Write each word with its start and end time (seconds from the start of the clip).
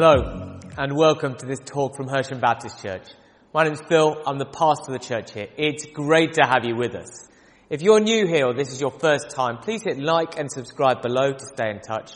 Hello, 0.00 0.60
and 0.76 0.94
welcome 0.94 1.34
to 1.34 1.44
this 1.44 1.58
talk 1.58 1.96
from 1.96 2.06
Hersham 2.06 2.40
Baptist 2.40 2.80
Church. 2.80 3.02
My 3.52 3.64
name 3.64 3.72
is 3.72 3.82
Phil, 3.88 4.16
I'm 4.28 4.38
the 4.38 4.46
pastor 4.46 4.92
of 4.92 5.00
the 5.00 5.04
church 5.04 5.32
here. 5.32 5.48
It's 5.56 5.86
great 5.86 6.34
to 6.34 6.46
have 6.46 6.64
you 6.64 6.76
with 6.76 6.94
us. 6.94 7.28
If 7.68 7.82
you're 7.82 7.98
new 7.98 8.24
here 8.24 8.46
or 8.46 8.54
this 8.54 8.70
is 8.70 8.80
your 8.80 8.92
first 8.92 9.30
time, 9.30 9.58
please 9.58 9.82
hit 9.82 9.98
like 9.98 10.38
and 10.38 10.52
subscribe 10.52 11.02
below 11.02 11.32
to 11.32 11.44
stay 11.44 11.70
in 11.70 11.80
touch. 11.80 12.12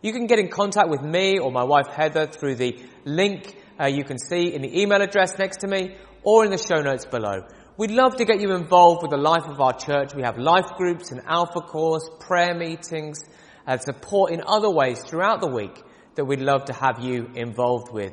You 0.00 0.12
can 0.12 0.28
get 0.28 0.38
in 0.38 0.48
contact 0.48 0.88
with 0.88 1.02
me 1.02 1.40
or 1.40 1.50
my 1.50 1.64
wife 1.64 1.88
Heather 1.88 2.28
through 2.28 2.54
the 2.54 2.78
link 3.04 3.60
uh, 3.80 3.86
you 3.86 4.04
can 4.04 4.20
see 4.20 4.54
in 4.54 4.62
the 4.62 4.82
email 4.82 5.02
address 5.02 5.36
next 5.36 5.62
to 5.62 5.66
me 5.66 5.96
or 6.22 6.44
in 6.44 6.52
the 6.52 6.56
show 6.56 6.82
notes 6.82 7.04
below. 7.04 7.48
We'd 7.76 7.90
love 7.90 8.14
to 8.18 8.24
get 8.24 8.40
you 8.40 8.54
involved 8.54 9.02
with 9.02 9.10
the 9.10 9.16
life 9.16 9.48
of 9.48 9.60
our 9.60 9.76
church. 9.76 10.14
We 10.14 10.22
have 10.22 10.38
life 10.38 10.76
groups 10.76 11.10
and 11.10 11.20
alpha 11.26 11.62
course, 11.62 12.08
prayer 12.20 12.54
meetings, 12.54 13.18
and 13.66 13.82
support 13.82 14.30
in 14.30 14.40
other 14.46 14.70
ways 14.70 15.00
throughout 15.02 15.40
the 15.40 15.48
week 15.48 15.82
that 16.14 16.24
we'd 16.24 16.40
love 16.40 16.66
to 16.66 16.72
have 16.72 17.00
you 17.00 17.30
involved 17.34 17.92
with. 17.92 18.12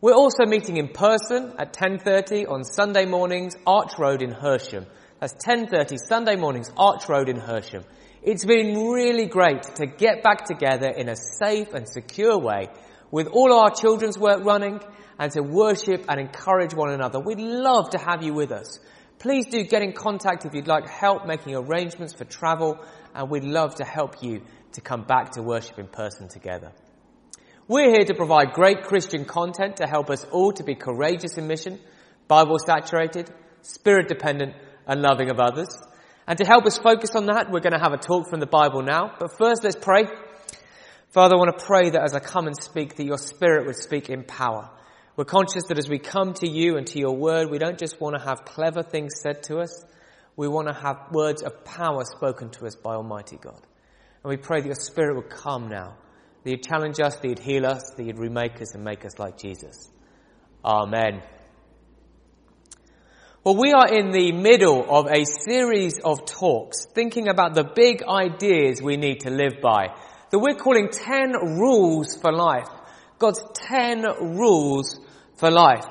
We're 0.00 0.14
also 0.14 0.44
meeting 0.44 0.76
in 0.76 0.88
person 0.88 1.54
at 1.58 1.72
10.30 1.72 2.50
on 2.50 2.64
Sunday 2.64 3.06
mornings, 3.06 3.54
Arch 3.66 3.98
Road 3.98 4.22
in 4.22 4.30
Hersham. 4.30 4.86
That's 5.20 5.34
10.30 5.34 5.96
Sunday 6.06 6.36
mornings, 6.36 6.70
Arch 6.76 7.08
Road 7.08 7.28
in 7.28 7.36
Hersham. 7.36 7.84
It's 8.22 8.44
been 8.44 8.88
really 8.88 9.26
great 9.26 9.62
to 9.76 9.86
get 9.86 10.22
back 10.22 10.44
together 10.44 10.88
in 10.88 11.08
a 11.08 11.16
safe 11.16 11.72
and 11.72 11.88
secure 11.88 12.38
way 12.38 12.68
with 13.10 13.28
all 13.28 13.52
our 13.52 13.70
children's 13.70 14.18
work 14.18 14.44
running 14.44 14.80
and 15.18 15.32
to 15.32 15.42
worship 15.42 16.04
and 16.08 16.20
encourage 16.20 16.74
one 16.74 16.90
another. 16.90 17.18
We'd 17.18 17.40
love 17.40 17.90
to 17.90 17.98
have 17.98 18.22
you 18.22 18.34
with 18.34 18.52
us. 18.52 18.78
Please 19.18 19.46
do 19.46 19.64
get 19.64 19.82
in 19.82 19.92
contact 19.92 20.44
if 20.44 20.54
you'd 20.54 20.66
like 20.66 20.86
help 20.88 21.26
making 21.26 21.56
arrangements 21.56 22.12
for 22.12 22.24
travel 22.24 22.78
and 23.14 23.30
we'd 23.30 23.44
love 23.44 23.76
to 23.76 23.84
help 23.84 24.22
you 24.22 24.42
to 24.76 24.80
come 24.80 25.02
back 25.02 25.32
to 25.32 25.42
worship 25.42 25.78
in 25.78 25.88
person 25.88 26.28
together. 26.28 26.72
We're 27.68 27.90
here 27.90 28.04
to 28.04 28.14
provide 28.14 28.52
great 28.52 28.84
Christian 28.84 29.24
content 29.24 29.78
to 29.78 29.86
help 29.86 30.08
us 30.08 30.24
all 30.30 30.52
to 30.52 30.62
be 30.62 30.76
courageous 30.76 31.36
in 31.36 31.48
mission, 31.48 31.80
Bible 32.28 32.58
saturated, 32.64 33.28
spirit 33.62 34.06
dependent, 34.06 34.54
and 34.86 35.02
loving 35.02 35.30
of 35.30 35.40
others. 35.40 35.68
And 36.28 36.38
to 36.38 36.44
help 36.44 36.64
us 36.66 36.78
focus 36.78 37.10
on 37.16 37.26
that, 37.26 37.50
we're 37.50 37.60
going 37.60 37.72
to 37.72 37.80
have 37.80 37.92
a 37.92 37.98
talk 37.98 38.30
from 38.30 38.40
the 38.40 38.46
Bible 38.46 38.82
now. 38.82 39.14
But 39.18 39.36
first, 39.36 39.64
let's 39.64 39.76
pray. 39.76 40.04
Father, 41.10 41.34
I 41.34 41.38
want 41.38 41.58
to 41.58 41.64
pray 41.64 41.90
that 41.90 42.02
as 42.02 42.14
I 42.14 42.20
come 42.20 42.46
and 42.46 42.56
speak, 42.56 42.96
that 42.96 43.04
your 43.04 43.18
spirit 43.18 43.66
would 43.66 43.76
speak 43.76 44.10
in 44.10 44.24
power. 44.24 44.70
We're 45.16 45.24
conscious 45.24 45.64
that 45.68 45.78
as 45.78 45.88
we 45.88 45.98
come 45.98 46.34
to 46.34 46.48
you 46.48 46.76
and 46.76 46.86
to 46.88 46.98
your 46.98 47.16
word, 47.16 47.50
we 47.50 47.58
don't 47.58 47.78
just 47.78 48.00
want 48.00 48.16
to 48.16 48.22
have 48.22 48.44
clever 48.44 48.82
things 48.82 49.14
said 49.22 49.42
to 49.44 49.58
us. 49.58 49.84
We 50.36 50.46
want 50.46 50.68
to 50.68 50.74
have 50.74 51.08
words 51.12 51.42
of 51.42 51.64
power 51.64 52.04
spoken 52.04 52.50
to 52.50 52.66
us 52.66 52.76
by 52.76 52.94
Almighty 52.94 53.38
God. 53.40 53.60
And 54.26 54.30
we 54.30 54.38
pray 54.38 54.60
that 54.60 54.66
your 54.66 54.74
Spirit 54.74 55.14
would 55.14 55.30
come 55.30 55.68
now, 55.68 55.94
that 56.42 56.50
you'd 56.50 56.64
challenge 56.64 56.98
us, 56.98 57.14
that 57.14 57.28
you'd 57.28 57.38
heal 57.38 57.64
us, 57.64 57.92
that 57.96 58.04
you'd 58.04 58.18
remake 58.18 58.60
us 58.60 58.74
and 58.74 58.82
make 58.82 59.04
us 59.04 59.20
like 59.20 59.38
Jesus. 59.38 59.88
Amen. 60.64 61.22
Well, 63.44 63.54
we 63.54 63.72
are 63.72 63.86
in 63.86 64.10
the 64.10 64.32
middle 64.32 64.84
of 64.90 65.06
a 65.06 65.24
series 65.24 66.00
of 66.00 66.24
talks 66.24 66.86
thinking 66.86 67.28
about 67.28 67.54
the 67.54 67.62
big 67.62 68.02
ideas 68.02 68.82
we 68.82 68.96
need 68.96 69.20
to 69.20 69.30
live 69.30 69.60
by 69.62 69.94
that 70.30 70.38
we're 70.40 70.56
calling 70.56 70.88
10 70.90 71.30
rules 71.60 72.16
for 72.16 72.32
life. 72.32 72.66
God's 73.20 73.44
10 73.68 74.02
rules 74.36 74.98
for 75.36 75.52
life. 75.52 75.86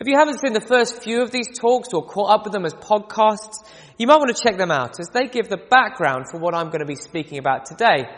If 0.00 0.06
you 0.06 0.16
haven't 0.16 0.40
seen 0.40 0.54
the 0.54 0.62
first 0.62 1.02
few 1.02 1.20
of 1.20 1.30
these 1.30 1.48
talks 1.58 1.92
or 1.92 2.02
caught 2.02 2.30
up 2.30 2.44
with 2.44 2.54
them 2.54 2.64
as 2.64 2.72
podcasts, 2.72 3.68
you 3.98 4.06
might 4.06 4.16
want 4.16 4.34
to 4.34 4.42
check 4.42 4.56
them 4.56 4.70
out 4.70 4.98
as 4.98 5.10
they 5.12 5.26
give 5.26 5.50
the 5.50 5.58
background 5.58 6.24
for 6.30 6.40
what 6.40 6.54
I'm 6.54 6.68
going 6.68 6.80
to 6.80 6.86
be 6.86 6.94
speaking 6.94 7.36
about 7.36 7.66
today. 7.66 8.08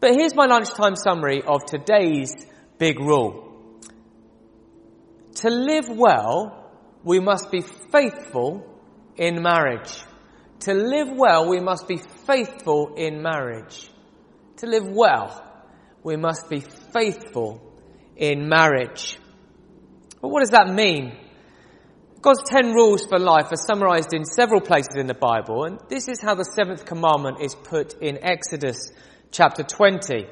But 0.00 0.14
here's 0.14 0.34
my 0.34 0.46
lunchtime 0.46 0.96
summary 0.96 1.42
of 1.42 1.66
today's 1.66 2.32
big 2.78 2.98
rule. 2.98 3.78
To 5.36 5.50
live 5.50 5.90
well, 5.90 6.70
we 7.02 7.20
must 7.20 7.50
be 7.50 7.60
faithful 7.60 8.66
in 9.16 9.42
marriage. 9.42 10.02
To 10.60 10.72
live 10.72 11.08
well, 11.14 11.50
we 11.50 11.60
must 11.60 11.88
be 11.88 11.98
faithful 12.26 12.94
in 12.96 13.20
marriage. 13.20 13.90
To 14.58 14.66
live 14.66 14.88
well, 14.88 15.44
we 16.02 16.16
must 16.16 16.48
be 16.48 16.60
faithful 16.60 17.60
in 18.16 18.48
marriage. 18.48 19.18
But 20.24 20.30
what 20.30 20.40
does 20.40 20.52
that 20.52 20.72
mean? 20.72 21.14
God's 22.22 22.44
ten 22.50 22.72
rules 22.72 23.04
for 23.04 23.18
life 23.18 23.52
are 23.52 23.56
summarized 23.56 24.14
in 24.14 24.24
several 24.24 24.62
places 24.62 24.96
in 24.96 25.06
the 25.06 25.12
Bible, 25.12 25.64
and 25.64 25.78
this 25.90 26.08
is 26.08 26.18
how 26.18 26.34
the 26.34 26.46
seventh 26.46 26.86
commandment 26.86 27.42
is 27.42 27.54
put 27.54 28.00
in 28.00 28.18
Exodus 28.22 28.90
chapter 29.32 29.62
20. 29.62 30.24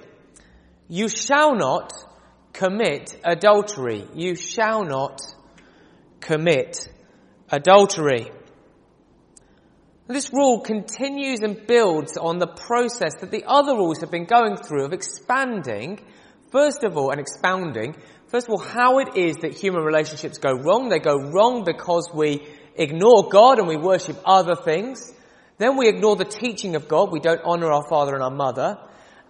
You 0.89 1.09
shall 1.11 1.55
not 1.55 1.93
commit 2.55 3.21
adultery. 3.23 4.07
You 4.15 4.35
shall 4.35 4.83
not 4.83 5.21
commit 6.21 6.89
adultery. 7.51 8.31
This 10.07 10.33
rule 10.33 10.61
continues 10.61 11.41
and 11.41 11.67
builds 11.67 12.17
on 12.17 12.39
the 12.39 12.47
process 12.47 13.17
that 13.21 13.31
the 13.31 13.45
other 13.47 13.75
rules 13.75 14.01
have 14.01 14.11
been 14.11 14.25
going 14.25 14.57
through 14.57 14.87
of 14.87 14.95
expanding, 14.95 16.01
first 16.51 16.83
of 16.83 16.97
all, 16.97 17.11
and 17.11 17.21
expounding 17.21 17.95
First 18.33 18.49
of 18.49 18.53
all, 18.53 18.61
how 18.61 18.99
it 19.01 19.15
is 19.19 19.37
that 19.43 19.53
human 19.53 19.85
relationships 19.85 20.39
go 20.39 20.53
wrong. 20.53 20.89
They 20.89 21.01
go 21.01 21.19
wrong 21.19 21.65
because 21.65 22.09
we 22.15 22.43
ignore 22.75 23.29
God 23.29 23.59
and 23.59 23.69
we 23.69 23.77
worship 23.77 24.17
other 24.25 24.57
things. 24.57 25.13
Then 25.59 25.77
we 25.77 25.87
ignore 25.87 26.17
the 26.17 26.25
teaching 26.25 26.75
of 26.75 26.89
God. 26.89 27.13
We 27.13 27.21
don't 27.21 27.43
honor 27.45 27.71
our 27.71 27.87
father 27.87 28.15
and 28.15 28.23
our 28.23 28.31
mother. 28.31 28.79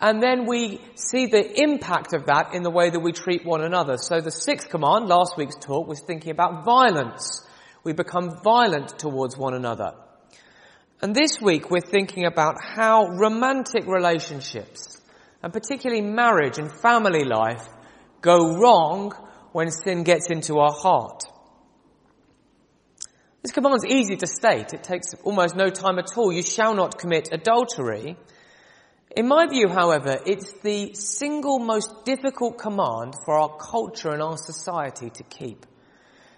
And 0.01 0.23
then 0.23 0.47
we 0.47 0.81
see 0.95 1.27
the 1.27 1.61
impact 1.61 2.13
of 2.13 2.27
that 2.27 2.55
in 2.55 2.63
the 2.63 2.71
way 2.71 2.91
that 2.91 3.01
we 3.01 3.11
treat 3.11 3.45
one 3.45 3.65
another. 3.65 3.97
So 3.97 4.21
the 4.21 4.31
sixth 4.31 4.69
command, 4.69 5.09
last 5.09 5.37
week's 5.37 5.57
talk, 5.57 5.89
was 5.89 5.99
thinking 5.99 6.31
about 6.31 6.65
violence. 6.65 7.45
We 7.83 7.95
become 7.95 8.39
violent 8.45 9.01
towards 9.01 9.37
one 9.37 9.55
another. 9.55 9.95
And 11.01 11.13
this 11.13 11.41
week 11.41 11.73
we're 11.73 11.81
thinking 11.81 12.25
about 12.25 12.63
how 12.63 13.09
romantic 13.09 13.85
relationships, 13.89 15.01
and 15.43 15.53
particularly 15.53 16.03
marriage 16.03 16.59
and 16.59 16.71
family 16.71 17.25
life, 17.25 17.67
go 18.23 18.57
wrong 18.57 19.13
when 19.53 19.71
sin 19.71 20.05
gets 20.05 20.31
into 20.31 20.59
our 20.59 20.73
heart. 20.73 21.25
This 23.43 23.53
command 23.53 23.77
is 23.77 23.85
easy 23.85 24.17
to 24.17 24.27
state. 24.27 24.73
It 24.73 24.85
takes 24.85 25.15
almost 25.25 25.57
no 25.57 25.69
time 25.69 25.99
at 25.99 26.17
all. 26.17 26.33
You 26.33 26.43
shall 26.43 26.75
not 26.75 26.99
commit 26.99 27.29
adultery. 27.33 28.17
In 29.17 29.27
my 29.27 29.47
view, 29.49 29.69
however, 29.69 30.19
it's 30.25 30.53
the 30.63 30.95
single 30.95 31.59
most 31.59 32.05
difficult 32.05 32.57
command 32.57 33.15
for 33.25 33.39
our 33.39 33.57
culture 33.59 34.11
and 34.11 34.23
our 34.23 34.39
society 34.39 35.11
to 35.11 35.25
keep. 35.25 35.67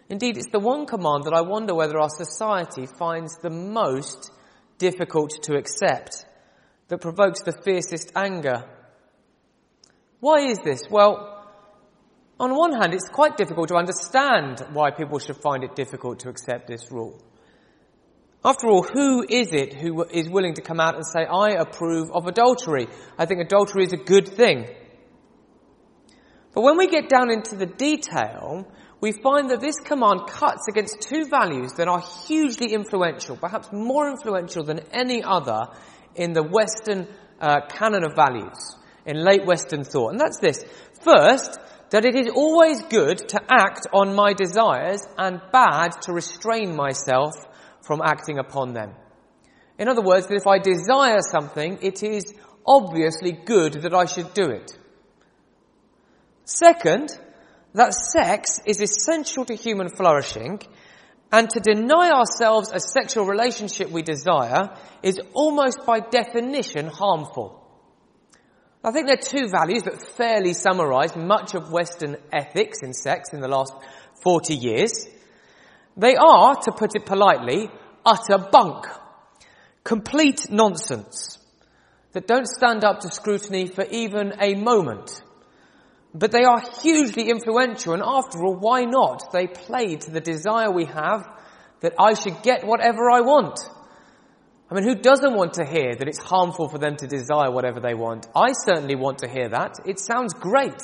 Indeed, 0.08 0.38
it's 0.38 0.50
the 0.50 0.58
one 0.58 0.86
command 0.86 1.24
that 1.24 1.34
I 1.34 1.42
wonder 1.42 1.74
whether 1.74 1.98
our 1.98 2.08
society 2.08 2.86
finds 2.86 3.36
the 3.36 3.50
most 3.50 4.32
difficult 4.78 5.30
to 5.42 5.56
accept, 5.56 6.26
that 6.88 7.00
provokes 7.00 7.42
the 7.42 7.52
fiercest 7.52 8.12
anger. 8.16 8.64
Why 10.20 10.40
is 10.46 10.58
this? 10.60 10.82
Well, 10.90 11.33
on 12.40 12.54
one 12.54 12.72
hand, 12.72 12.94
it's 12.94 13.08
quite 13.08 13.36
difficult 13.36 13.68
to 13.68 13.76
understand 13.76 14.60
why 14.72 14.90
people 14.90 15.18
should 15.18 15.36
find 15.36 15.62
it 15.62 15.76
difficult 15.76 16.20
to 16.20 16.28
accept 16.28 16.66
this 16.66 16.90
rule. 16.90 17.22
After 18.44 18.66
all, 18.68 18.82
who 18.82 19.24
is 19.26 19.52
it 19.52 19.72
who 19.72 20.04
is 20.04 20.28
willing 20.28 20.54
to 20.54 20.62
come 20.62 20.78
out 20.78 20.96
and 20.96 21.06
say, 21.06 21.20
I 21.24 21.52
approve 21.52 22.10
of 22.12 22.26
adultery? 22.26 22.88
I 23.16 23.24
think 23.24 23.40
adultery 23.40 23.84
is 23.84 23.92
a 23.92 23.96
good 23.96 24.28
thing. 24.28 24.66
But 26.52 26.62
when 26.62 26.76
we 26.76 26.88
get 26.88 27.08
down 27.08 27.30
into 27.30 27.56
the 27.56 27.66
detail, 27.66 28.70
we 29.00 29.12
find 29.12 29.50
that 29.50 29.60
this 29.60 29.80
command 29.80 30.26
cuts 30.28 30.68
against 30.68 31.00
two 31.00 31.26
values 31.26 31.72
that 31.78 31.88
are 31.88 32.02
hugely 32.26 32.72
influential, 32.72 33.36
perhaps 33.36 33.68
more 33.72 34.08
influential 34.10 34.62
than 34.62 34.80
any 34.92 35.22
other 35.22 35.68
in 36.14 36.32
the 36.32 36.42
Western 36.42 37.08
uh, 37.40 37.60
canon 37.68 38.04
of 38.04 38.14
values, 38.14 38.76
in 39.06 39.24
late 39.24 39.46
Western 39.46 39.84
thought. 39.84 40.10
And 40.10 40.20
that's 40.20 40.38
this. 40.38 40.64
First, 41.00 41.58
that 41.94 42.04
it 42.04 42.16
is 42.16 42.28
always 42.28 42.82
good 42.82 43.18
to 43.18 43.40
act 43.48 43.86
on 43.92 44.16
my 44.16 44.32
desires 44.32 45.00
and 45.16 45.40
bad 45.52 45.92
to 46.02 46.12
restrain 46.12 46.74
myself 46.74 47.34
from 47.82 48.00
acting 48.04 48.36
upon 48.36 48.72
them. 48.72 48.92
In 49.78 49.86
other 49.86 50.02
words, 50.02 50.26
that 50.26 50.34
if 50.34 50.48
I 50.48 50.58
desire 50.58 51.20
something, 51.20 51.78
it 51.82 52.02
is 52.02 52.34
obviously 52.66 53.30
good 53.30 53.74
that 53.74 53.94
I 53.94 54.06
should 54.06 54.34
do 54.34 54.50
it. 54.50 54.76
Second, 56.42 57.16
that 57.74 57.94
sex 57.94 58.60
is 58.66 58.80
essential 58.80 59.44
to 59.44 59.54
human 59.54 59.88
flourishing 59.88 60.62
and 61.30 61.48
to 61.48 61.60
deny 61.60 62.10
ourselves 62.10 62.72
a 62.72 62.80
sexual 62.80 63.24
relationship 63.24 63.88
we 63.88 64.02
desire 64.02 64.76
is 65.04 65.20
almost 65.32 65.86
by 65.86 66.00
definition 66.00 66.88
harmful. 66.88 67.63
I 68.86 68.92
think 68.92 69.06
there 69.06 69.16
are 69.16 69.16
two 69.16 69.48
values 69.48 69.84
that 69.84 70.06
fairly 70.16 70.52
summarize 70.52 71.16
much 71.16 71.54
of 71.54 71.72
Western 71.72 72.18
ethics 72.30 72.82
in 72.82 72.92
sex 72.92 73.30
in 73.32 73.40
the 73.40 73.48
last 73.48 73.72
40 74.22 74.54
years. 74.54 75.08
They 75.96 76.16
are, 76.16 76.54
to 76.54 76.72
put 76.72 76.94
it 76.94 77.06
politely, 77.06 77.70
utter 78.04 78.36
bunk. 78.52 78.84
Complete 79.84 80.50
nonsense. 80.50 81.38
that 82.12 82.26
don't 82.26 82.46
stand 82.46 82.84
up 82.84 83.00
to 83.00 83.10
scrutiny 83.10 83.66
for 83.68 83.84
even 83.90 84.34
a 84.38 84.54
moment. 84.54 85.22
But 86.14 86.30
they 86.30 86.44
are 86.44 86.60
hugely 86.82 87.30
influential, 87.30 87.94
and 87.94 88.02
after 88.04 88.44
all, 88.44 88.54
why 88.54 88.84
not? 88.84 89.32
They 89.32 89.46
play 89.46 89.96
to 89.96 90.10
the 90.10 90.20
desire 90.20 90.70
we 90.70 90.84
have 90.84 91.26
that 91.80 91.94
I 91.98 92.14
should 92.14 92.42
get 92.42 92.66
whatever 92.66 93.10
I 93.10 93.22
want. 93.22 93.58
I 94.70 94.74
mean, 94.74 94.84
who 94.84 94.94
doesn't 94.94 95.34
want 95.34 95.54
to 95.54 95.64
hear 95.64 95.94
that 95.94 96.08
it's 96.08 96.18
harmful 96.18 96.68
for 96.68 96.78
them 96.78 96.96
to 96.96 97.06
desire 97.06 97.50
whatever 97.50 97.80
they 97.80 97.94
want? 97.94 98.26
I 98.34 98.52
certainly 98.64 98.94
want 98.94 99.18
to 99.18 99.28
hear 99.28 99.50
that. 99.50 99.76
It 99.84 100.00
sounds 100.00 100.32
great. 100.32 100.80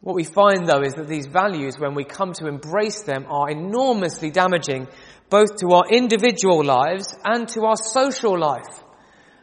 What 0.00 0.14
we 0.14 0.24
find 0.24 0.68
though 0.68 0.82
is 0.82 0.94
that 0.94 1.08
these 1.08 1.26
values, 1.26 1.78
when 1.78 1.94
we 1.94 2.04
come 2.04 2.32
to 2.34 2.46
embrace 2.46 3.02
them, 3.02 3.26
are 3.28 3.50
enormously 3.50 4.30
damaging 4.30 4.86
both 5.28 5.56
to 5.56 5.72
our 5.72 5.88
individual 5.88 6.64
lives 6.64 7.14
and 7.24 7.48
to 7.48 7.64
our 7.64 7.76
social 7.76 8.38
life. 8.38 8.84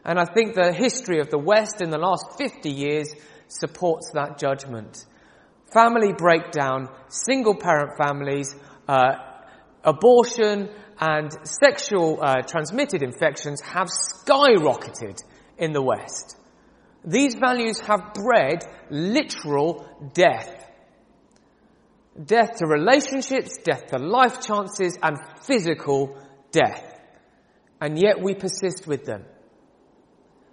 And 0.04 0.18
I 0.18 0.24
think 0.24 0.54
the 0.54 0.72
history 0.72 1.20
of 1.20 1.30
the 1.30 1.38
West 1.38 1.82
in 1.82 1.90
the 1.90 1.98
last 1.98 2.38
50 2.38 2.70
years 2.70 3.12
supports 3.48 4.10
that 4.14 4.38
judgment. 4.38 5.04
Family 5.72 6.12
breakdown, 6.16 6.88
single 7.08 7.54
parent 7.54 7.92
families, 7.98 8.54
uh, 8.88 9.16
abortion 9.84 10.70
and 10.98 11.30
sexual 11.46 12.18
uh, 12.22 12.42
transmitted 12.42 13.02
infections 13.02 13.60
have 13.60 13.88
skyrocketed 13.88 15.22
in 15.58 15.72
the 15.72 15.82
West. 15.82 16.36
These 17.04 17.34
values 17.34 17.80
have 17.80 18.14
bred 18.14 18.64
literal 18.90 19.86
death. 20.12 20.64
Death 22.22 22.56
to 22.56 22.66
relationships, 22.66 23.58
death 23.62 23.86
to 23.86 23.98
life 23.98 24.40
chances, 24.40 24.98
and 25.02 25.18
physical 25.42 26.18
death. 26.50 26.82
And 27.80 27.98
yet 27.98 28.22
we 28.22 28.34
persist 28.34 28.86
with 28.86 29.04
them. 29.04 29.24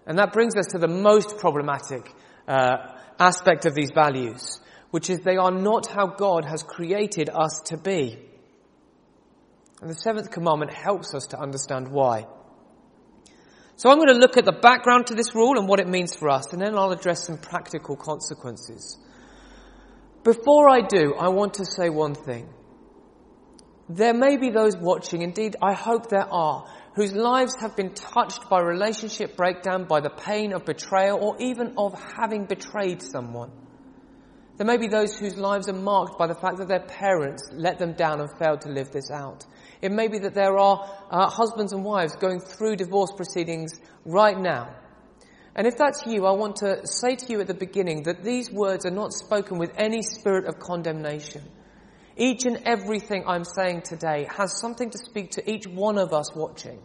And 0.05 0.19
that 0.19 0.33
brings 0.33 0.55
us 0.57 0.67
to 0.73 0.77
the 0.77 0.89
most 0.89 1.37
problematic 1.37 2.11
uh, 2.47 2.93
aspect 3.17 3.65
of 3.65 3.73
these 3.73 3.91
values, 3.95 4.59
which 4.91 5.09
is 5.09 5.19
they 5.19 5.37
are 5.37 5.51
not 5.51 5.87
how 5.87 6.07
God 6.07 6.43
has 6.43 6.61
created 6.61 7.29
us 7.33 7.61
to 7.67 7.77
be. 7.77 8.19
And 9.81 9.89
the 9.89 9.95
seventh 9.95 10.31
commandment 10.31 10.71
helps 10.71 11.13
us 11.13 11.27
to 11.27 11.39
understand 11.39 11.89
why. 11.89 12.27
So 13.75 13.89
I'm 13.89 13.97
going 13.97 14.09
to 14.09 14.13
look 14.13 14.37
at 14.37 14.45
the 14.45 14.51
background 14.51 15.07
to 15.07 15.15
this 15.15 15.33
rule 15.33 15.57
and 15.57 15.67
what 15.67 15.79
it 15.79 15.87
means 15.87 16.15
for 16.15 16.29
us, 16.29 16.53
and 16.53 16.61
then 16.61 16.77
I'll 16.77 16.91
address 16.91 17.25
some 17.25 17.37
practical 17.37 17.95
consequences. 17.95 18.97
Before 20.23 20.69
I 20.69 20.81
do, 20.81 21.15
I 21.15 21.29
want 21.29 21.55
to 21.55 21.65
say 21.65 21.89
one 21.89 22.13
thing. 22.15 22.47
There 23.89 24.13
may 24.13 24.37
be 24.37 24.51
those 24.51 24.77
watching, 24.77 25.21
indeed 25.21 25.57
I 25.61 25.73
hope 25.73 26.07
there 26.07 26.31
are, 26.31 26.65
whose 26.95 27.13
lives 27.13 27.55
have 27.59 27.75
been 27.75 27.93
touched 27.93 28.49
by 28.49 28.61
relationship 28.61 29.35
breakdown, 29.35 29.85
by 29.85 29.99
the 29.99 30.09
pain 30.09 30.53
of 30.53 30.65
betrayal, 30.65 31.19
or 31.21 31.35
even 31.41 31.73
of 31.77 31.99
having 32.15 32.45
betrayed 32.45 33.01
someone. 33.01 33.51
There 34.57 34.67
may 34.67 34.77
be 34.77 34.87
those 34.87 35.17
whose 35.17 35.35
lives 35.35 35.67
are 35.67 35.73
marked 35.73 36.19
by 36.19 36.27
the 36.27 36.35
fact 36.35 36.57
that 36.57 36.67
their 36.67 36.85
parents 36.85 37.49
let 37.51 37.79
them 37.79 37.93
down 37.93 38.21
and 38.21 38.29
failed 38.37 38.61
to 38.61 38.69
live 38.69 38.91
this 38.91 39.09
out. 39.09 39.45
It 39.81 39.91
may 39.91 40.07
be 40.07 40.19
that 40.19 40.35
there 40.35 40.57
are 40.57 40.89
uh, 41.09 41.27
husbands 41.29 41.73
and 41.73 41.83
wives 41.83 42.15
going 42.15 42.39
through 42.39 42.75
divorce 42.75 43.11
proceedings 43.11 43.79
right 44.05 44.39
now. 44.39 44.75
And 45.55 45.67
if 45.67 45.77
that's 45.77 46.05
you, 46.05 46.25
I 46.25 46.31
want 46.31 46.57
to 46.57 46.85
say 46.85 47.15
to 47.15 47.31
you 47.31 47.41
at 47.41 47.47
the 47.47 47.53
beginning 47.53 48.03
that 48.03 48.23
these 48.23 48.51
words 48.51 48.85
are 48.85 48.91
not 48.91 49.13
spoken 49.13 49.57
with 49.57 49.71
any 49.75 50.01
spirit 50.01 50.45
of 50.45 50.59
condemnation. 50.59 51.43
Each 52.15 52.45
and 52.45 52.61
everything 52.65 53.23
I'm 53.27 53.43
saying 53.43 53.81
today 53.81 54.27
has 54.35 54.59
something 54.59 54.91
to 54.91 54.97
speak 54.97 55.31
to 55.31 55.51
each 55.51 55.65
one 55.65 55.97
of 55.97 56.13
us 56.13 56.35
watching 56.35 56.81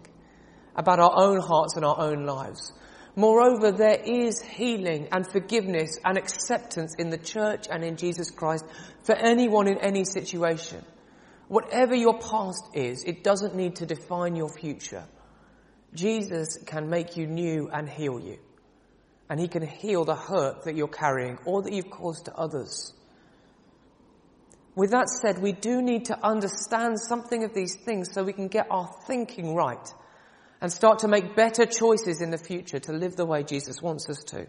about 0.74 1.00
our 1.00 1.12
own 1.14 1.40
hearts 1.40 1.76
and 1.76 1.84
our 1.84 1.98
own 1.98 2.24
lives. 2.24 2.72
Moreover, 3.18 3.72
there 3.72 4.00
is 4.00 4.40
healing 4.40 5.08
and 5.10 5.28
forgiveness 5.28 5.98
and 6.04 6.16
acceptance 6.16 6.94
in 7.00 7.10
the 7.10 7.18
church 7.18 7.66
and 7.68 7.82
in 7.82 7.96
Jesus 7.96 8.30
Christ 8.30 8.64
for 9.02 9.16
anyone 9.16 9.66
in 9.66 9.78
any 9.78 10.04
situation. 10.04 10.84
Whatever 11.48 11.96
your 11.96 12.20
past 12.20 12.62
is, 12.74 13.02
it 13.02 13.24
doesn't 13.24 13.56
need 13.56 13.74
to 13.76 13.86
define 13.86 14.36
your 14.36 14.48
future. 14.48 15.04
Jesus 15.94 16.58
can 16.64 16.90
make 16.90 17.16
you 17.16 17.26
new 17.26 17.68
and 17.72 17.88
heal 17.88 18.20
you. 18.20 18.38
And 19.28 19.40
he 19.40 19.48
can 19.48 19.66
heal 19.66 20.04
the 20.04 20.14
hurt 20.14 20.62
that 20.62 20.76
you're 20.76 20.86
carrying 20.86 21.38
or 21.44 21.62
that 21.62 21.72
you've 21.72 21.90
caused 21.90 22.26
to 22.26 22.36
others. 22.36 22.94
With 24.76 24.92
that 24.92 25.08
said, 25.08 25.42
we 25.42 25.50
do 25.50 25.82
need 25.82 26.04
to 26.04 26.24
understand 26.24 27.00
something 27.00 27.42
of 27.42 27.52
these 27.52 27.74
things 27.84 28.12
so 28.12 28.22
we 28.22 28.32
can 28.32 28.46
get 28.46 28.68
our 28.70 28.88
thinking 29.08 29.56
right 29.56 29.92
and 30.60 30.72
start 30.72 31.00
to 31.00 31.08
make 31.08 31.36
better 31.36 31.66
choices 31.66 32.20
in 32.20 32.30
the 32.30 32.38
future 32.38 32.78
to 32.80 32.92
live 32.92 33.16
the 33.16 33.26
way 33.26 33.42
Jesus 33.42 33.80
wants 33.80 34.08
us 34.08 34.22
to. 34.24 34.46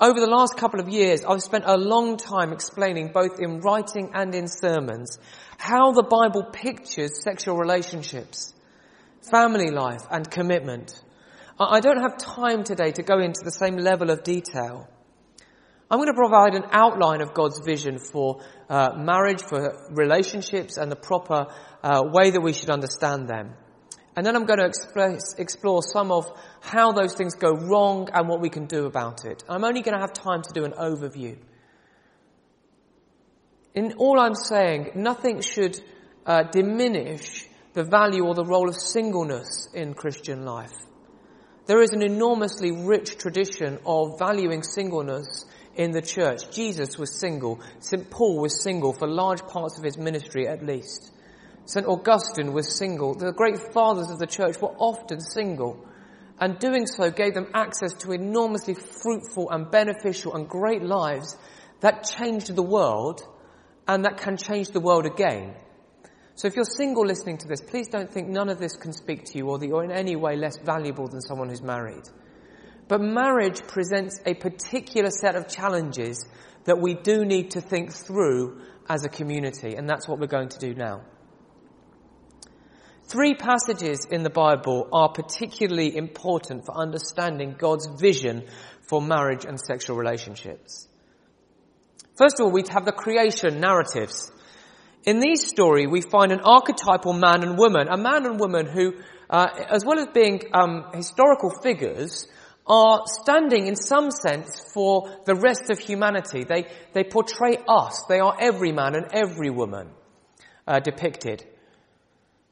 Over 0.00 0.20
the 0.20 0.30
last 0.30 0.56
couple 0.56 0.78
of 0.78 0.88
years, 0.88 1.24
I've 1.24 1.42
spent 1.42 1.64
a 1.66 1.76
long 1.76 2.18
time 2.18 2.52
explaining, 2.52 3.10
both 3.12 3.40
in 3.40 3.60
writing 3.60 4.12
and 4.14 4.32
in 4.32 4.46
sermons, 4.46 5.18
how 5.58 5.90
the 5.90 6.04
Bible 6.04 6.44
pictures 6.52 7.22
sexual 7.22 7.56
relationships, 7.56 8.54
family 9.28 9.72
life, 9.72 10.02
and 10.08 10.30
commitment. 10.30 11.02
I 11.58 11.80
don't 11.80 12.00
have 12.00 12.16
time 12.16 12.62
today 12.62 12.92
to 12.92 13.02
go 13.02 13.18
into 13.18 13.40
the 13.42 13.50
same 13.50 13.76
level 13.76 14.10
of 14.10 14.22
detail. 14.22 14.88
I'm 15.90 15.98
going 15.98 16.08
to 16.08 16.14
provide 16.14 16.54
an 16.54 16.64
outline 16.70 17.22
of 17.22 17.32
God's 17.32 17.60
vision 17.64 17.98
for 17.98 18.42
uh, 18.68 18.90
marriage, 18.96 19.40
for 19.42 19.88
relationships, 19.90 20.76
and 20.76 20.92
the 20.92 20.96
proper 20.96 21.46
uh, 21.82 22.02
way 22.12 22.30
that 22.30 22.42
we 22.42 22.52
should 22.52 22.68
understand 22.68 23.26
them. 23.26 23.54
And 24.14 24.26
then 24.26 24.36
I'm 24.36 24.44
going 24.44 24.58
to 24.58 24.66
express, 24.66 25.34
explore 25.38 25.82
some 25.82 26.10
of 26.10 26.26
how 26.60 26.92
those 26.92 27.14
things 27.14 27.36
go 27.36 27.52
wrong 27.52 28.08
and 28.12 28.28
what 28.28 28.40
we 28.40 28.50
can 28.50 28.66
do 28.66 28.84
about 28.84 29.24
it. 29.24 29.44
I'm 29.48 29.64
only 29.64 29.80
going 29.80 29.94
to 29.94 30.00
have 30.00 30.12
time 30.12 30.42
to 30.42 30.52
do 30.52 30.64
an 30.64 30.72
overview. 30.72 31.38
In 33.74 33.94
all 33.96 34.18
I'm 34.18 34.34
saying, 34.34 34.90
nothing 34.96 35.40
should 35.40 35.80
uh, 36.26 36.42
diminish 36.42 37.46
the 37.72 37.84
value 37.84 38.24
or 38.26 38.34
the 38.34 38.44
role 38.44 38.68
of 38.68 38.74
singleness 38.74 39.68
in 39.72 39.94
Christian 39.94 40.44
life. 40.44 40.74
There 41.66 41.80
is 41.80 41.92
an 41.92 42.02
enormously 42.02 42.72
rich 42.72 43.18
tradition 43.18 43.78
of 43.86 44.18
valuing 44.18 44.62
singleness 44.62 45.44
in 45.78 45.92
the 45.92 46.02
church. 46.02 46.50
Jesus 46.50 46.98
was 46.98 47.18
single. 47.18 47.60
St. 47.78 48.10
Paul 48.10 48.40
was 48.40 48.62
single 48.62 48.92
for 48.92 49.06
large 49.08 49.46
parts 49.46 49.78
of 49.78 49.84
his 49.84 49.96
ministry 49.96 50.46
at 50.46 50.66
least. 50.66 51.12
St. 51.64 51.86
Augustine 51.86 52.52
was 52.52 52.76
single. 52.76 53.14
The 53.14 53.32
great 53.32 53.72
fathers 53.72 54.10
of 54.10 54.18
the 54.18 54.26
church 54.26 54.60
were 54.60 54.74
often 54.76 55.20
single. 55.20 55.86
And 56.40 56.58
doing 56.58 56.86
so 56.86 57.10
gave 57.10 57.34
them 57.34 57.50
access 57.54 57.92
to 58.00 58.12
enormously 58.12 58.74
fruitful 58.74 59.50
and 59.50 59.70
beneficial 59.70 60.34
and 60.34 60.48
great 60.48 60.82
lives 60.82 61.36
that 61.80 62.04
changed 62.04 62.54
the 62.54 62.62
world 62.62 63.22
and 63.86 64.04
that 64.04 64.18
can 64.18 64.36
change 64.36 64.68
the 64.70 64.80
world 64.80 65.06
again. 65.06 65.54
So 66.34 66.48
if 66.48 66.56
you're 66.56 66.64
single 66.64 67.06
listening 67.06 67.38
to 67.38 67.48
this, 67.48 67.60
please 67.60 67.88
don't 67.88 68.10
think 68.10 68.28
none 68.28 68.48
of 68.48 68.58
this 68.58 68.76
can 68.76 68.92
speak 68.92 69.24
to 69.26 69.38
you 69.38 69.48
or 69.48 69.58
that 69.58 69.66
you're 69.66 69.84
in 69.84 69.92
any 69.92 70.16
way 70.16 70.36
less 70.36 70.56
valuable 70.56 71.06
than 71.06 71.20
someone 71.20 71.48
who's 71.48 71.62
married. 71.62 72.04
But 72.88 73.02
marriage 73.02 73.60
presents 73.66 74.18
a 74.24 74.34
particular 74.34 75.10
set 75.10 75.36
of 75.36 75.46
challenges 75.46 76.26
that 76.64 76.80
we 76.80 76.94
do 76.94 77.24
need 77.24 77.52
to 77.52 77.60
think 77.60 77.92
through 77.92 78.62
as 78.88 79.04
a 79.04 79.08
community, 79.08 79.74
and 79.74 79.88
that's 79.88 80.08
what 80.08 80.18
we're 80.18 80.26
going 80.26 80.48
to 80.48 80.58
do 80.58 80.74
now. 80.74 81.02
Three 83.08 83.34
passages 83.34 84.06
in 84.10 84.22
the 84.22 84.30
Bible 84.30 84.88
are 84.92 85.10
particularly 85.10 85.96
important 85.96 86.66
for 86.66 86.76
understanding 86.76 87.56
God's 87.58 87.86
vision 87.86 88.44
for 88.82 89.00
marriage 89.00 89.44
and 89.44 89.60
sexual 89.60 89.96
relationships. 89.96 90.88
First 92.16 92.40
of 92.40 92.46
all, 92.46 92.52
we 92.52 92.64
have 92.70 92.84
the 92.84 92.92
creation 92.92 93.60
narratives. 93.60 94.30
In 95.04 95.20
these 95.20 95.46
stories, 95.46 95.88
we 95.88 96.00
find 96.00 96.32
an 96.32 96.40
archetypal 96.40 97.12
man 97.12 97.42
and 97.42 97.56
woman, 97.56 97.88
a 97.88 97.96
man 97.96 98.26
and 98.26 98.40
woman 98.40 98.66
who, 98.66 98.94
uh, 99.30 99.46
as 99.70 99.84
well 99.84 99.98
as 99.98 100.08
being 100.12 100.42
um, 100.52 100.86
historical 100.92 101.50
figures, 101.62 102.26
are 102.68 103.02
standing 103.06 103.66
in 103.66 103.76
some 103.76 104.10
sense 104.10 104.60
for 104.74 105.10
the 105.24 105.34
rest 105.34 105.70
of 105.70 105.78
humanity. 105.78 106.44
They, 106.44 106.66
they 106.92 107.04
portray 107.04 107.58
us. 107.66 108.04
They 108.08 108.20
are 108.20 108.36
every 108.38 108.72
man 108.72 108.94
and 108.94 109.06
every 109.12 109.50
woman 109.50 109.90
uh, 110.66 110.80
depicted. 110.80 111.44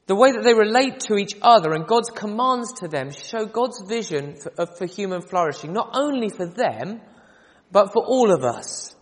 The 0.07 0.15
way 0.15 0.31
that 0.31 0.43
they 0.43 0.53
relate 0.53 1.01
to 1.01 1.15
each 1.15 1.33
other 1.41 1.73
and 1.73 1.85
God's 1.85 2.09
commands 2.09 2.73
to 2.79 2.87
them 2.87 3.11
show 3.11 3.45
God's 3.45 3.83
vision 3.87 4.35
for, 4.35 4.53
uh, 4.57 4.65
for 4.65 4.85
human 4.85 5.21
flourishing, 5.21 5.73
not 5.73 5.91
only 5.93 6.29
for 6.29 6.47
them, 6.47 7.01
but 7.71 7.91
for 7.91 8.03
all 8.05 8.31
of 8.31 8.43
us. 8.43 8.95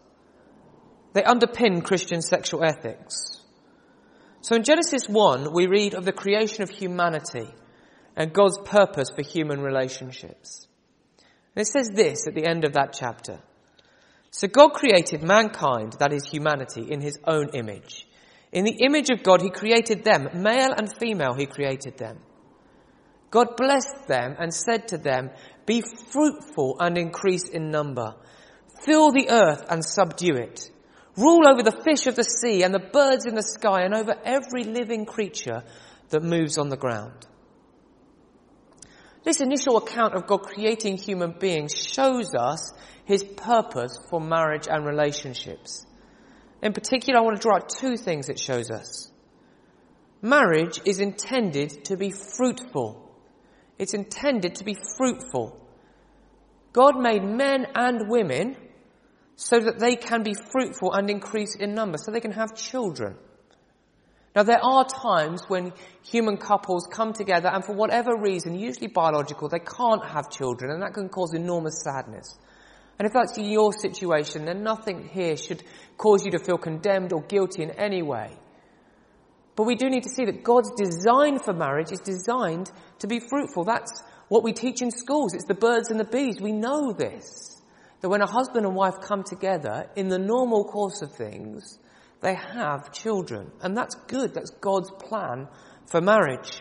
They 1.13 1.21
underpin 1.21 1.83
Christian 1.83 2.21
sexual 2.21 2.63
ethics. 2.63 3.39
So 4.41 4.55
in 4.55 4.63
Genesis 4.63 5.07
1, 5.07 5.53
we 5.53 5.67
read 5.67 5.93
of 5.93 6.05
the 6.05 6.11
creation 6.11 6.63
of 6.63 6.69
humanity 6.69 7.47
and 8.15 8.33
God's 8.33 8.57
purpose 8.65 9.09
for 9.15 9.21
human 9.21 9.61
relationships. 9.61 10.67
And 11.55 11.61
it 11.61 11.67
says 11.67 11.89
this 11.89 12.27
at 12.27 12.35
the 12.35 12.45
end 12.45 12.65
of 12.65 12.73
that 12.73 12.93
chapter. 12.93 13.39
So 14.31 14.47
God 14.49 14.73
created 14.73 15.23
mankind, 15.23 15.93
that 15.99 16.11
is 16.11 16.27
humanity, 16.27 16.91
in 16.91 16.99
his 16.99 17.17
own 17.25 17.49
image. 17.53 18.05
In 18.51 18.65
the 18.65 18.83
image 18.85 19.09
of 19.09 19.23
God, 19.23 19.41
he 19.41 19.49
created 19.49 20.03
them. 20.03 20.29
Male 20.33 20.73
and 20.77 20.93
female, 20.97 21.33
he 21.33 21.45
created 21.45 21.97
them. 21.97 22.19
God 23.31 23.55
blessed 23.55 24.07
them 24.07 24.35
and 24.39 24.53
said 24.53 24.89
to 24.89 24.97
them, 24.97 25.29
Be 25.65 25.81
fruitful 25.81 26.77
and 26.79 26.97
increase 26.97 27.49
in 27.49 27.71
number. 27.71 28.15
Fill 28.83 29.11
the 29.11 29.29
earth 29.29 29.63
and 29.69 29.83
subdue 29.83 30.35
it. 30.35 30.69
Rule 31.17 31.47
over 31.47 31.63
the 31.63 31.81
fish 31.83 32.07
of 32.07 32.15
the 32.15 32.23
sea 32.23 32.63
and 32.63 32.73
the 32.73 32.79
birds 32.79 33.25
in 33.25 33.35
the 33.35 33.41
sky 33.41 33.83
and 33.83 33.93
over 33.93 34.15
every 34.23 34.65
living 34.65 35.05
creature 35.05 35.63
that 36.09 36.23
moves 36.23 36.57
on 36.57 36.69
the 36.69 36.77
ground. 36.77 37.25
This 39.25 39.41
initial 39.41 39.77
account 39.77 40.13
of 40.13 40.27
God 40.27 40.43
creating 40.43 40.97
human 40.97 41.31
beings 41.31 41.75
shows 41.75 42.35
us 42.35 42.71
his 43.05 43.23
purpose 43.23 43.97
for 44.09 44.21
marriage 44.21 44.67
and 44.69 44.85
relationships. 44.85 45.83
In 46.61 46.73
particular, 46.73 47.19
I 47.19 47.23
want 47.23 47.35
to 47.35 47.41
draw 47.41 47.55
out 47.55 47.69
two 47.69 47.97
things 47.97 48.29
it 48.29 48.39
shows 48.39 48.69
us. 48.69 49.11
Marriage 50.21 50.79
is 50.85 50.99
intended 50.99 51.85
to 51.85 51.97
be 51.97 52.11
fruitful. 52.11 53.11
It's 53.79 53.95
intended 53.95 54.55
to 54.55 54.63
be 54.63 54.77
fruitful. 54.97 55.59
God 56.71 56.99
made 56.99 57.23
men 57.23 57.65
and 57.73 58.07
women 58.07 58.55
so 59.35 59.59
that 59.59 59.79
they 59.79 59.95
can 59.95 60.21
be 60.21 60.35
fruitful 60.51 60.93
and 60.93 61.09
increase 61.09 61.55
in 61.55 61.73
number, 61.73 61.97
so 61.97 62.11
they 62.11 62.19
can 62.19 62.31
have 62.31 62.55
children. 62.55 63.17
Now 64.35 64.43
there 64.43 64.63
are 64.63 64.85
times 64.85 65.43
when 65.47 65.71
human 66.03 66.37
couples 66.37 66.87
come 66.91 67.13
together 67.13 67.47
and 67.47 67.63
for 67.63 67.73
whatever 67.73 68.17
reason, 68.17 68.59
usually 68.59 68.87
biological, 68.87 69.47
they 69.47 69.59
can't 69.59 70.05
have 70.05 70.29
children 70.29 70.71
and 70.71 70.81
that 70.81 70.93
can 70.93 71.07
cause 71.07 71.33
enormous 71.33 71.81
sadness. 71.83 72.37
And 72.99 73.05
if 73.05 73.13
that's 73.13 73.37
your 73.37 73.71
situation, 73.71 74.45
then 74.45 74.63
nothing 74.63 75.07
here 75.07 75.37
should 75.37 75.63
cause 75.97 76.25
you 76.25 76.31
to 76.31 76.39
feel 76.39 76.57
condemned 76.57 77.13
or 77.13 77.21
guilty 77.23 77.63
in 77.63 77.71
any 77.71 78.01
way. 78.01 78.31
But 79.55 79.63
we 79.63 79.75
do 79.75 79.89
need 79.89 80.03
to 80.03 80.09
see 80.09 80.25
that 80.25 80.43
God's 80.43 80.71
design 80.75 81.39
for 81.39 81.53
marriage 81.53 81.91
is 81.91 81.99
designed 81.99 82.69
to 82.99 83.07
be 83.07 83.19
fruitful. 83.19 83.63
That's 83.63 84.03
what 84.27 84.43
we 84.43 84.51
teach 84.51 84.81
in 84.81 84.91
schools. 84.91 85.33
It's 85.33 85.45
the 85.45 85.53
birds 85.53 85.91
and 85.91 85.99
the 85.99 86.05
bees. 86.05 86.41
We 86.41 86.51
know 86.51 86.91
this. 86.91 87.61
That 88.01 88.09
when 88.09 88.21
a 88.21 88.29
husband 88.29 88.65
and 88.65 88.75
wife 88.75 88.95
come 89.01 89.23
together, 89.23 89.89
in 89.95 90.09
the 90.09 90.19
normal 90.19 90.65
course 90.65 91.01
of 91.01 91.13
things, 91.13 91.79
they 92.25 92.33
have 92.33 92.91
children. 92.91 93.51
And 93.61 93.77
that's 93.77 93.93
good. 94.07 94.33
That's 94.33 94.49
God's 94.49 94.89
plan 94.89 95.47
for 95.85 96.01
marriage. 96.01 96.59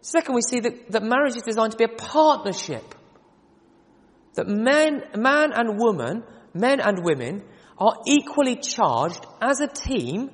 Second, 0.00 0.34
we 0.34 0.40
see 0.40 0.60
that, 0.60 0.92
that 0.92 1.02
marriage 1.02 1.36
is 1.36 1.42
designed 1.42 1.72
to 1.72 1.76
be 1.76 1.84
a 1.84 1.88
partnership. 1.88 2.94
That 4.34 4.48
men, 4.48 5.02
man 5.14 5.52
and 5.52 5.78
woman, 5.78 6.24
men 6.54 6.80
and 6.80 7.04
women, 7.04 7.42
are 7.76 7.98
equally 8.06 8.56
charged 8.56 9.26
as 9.42 9.60
a 9.60 9.68
team 9.68 10.30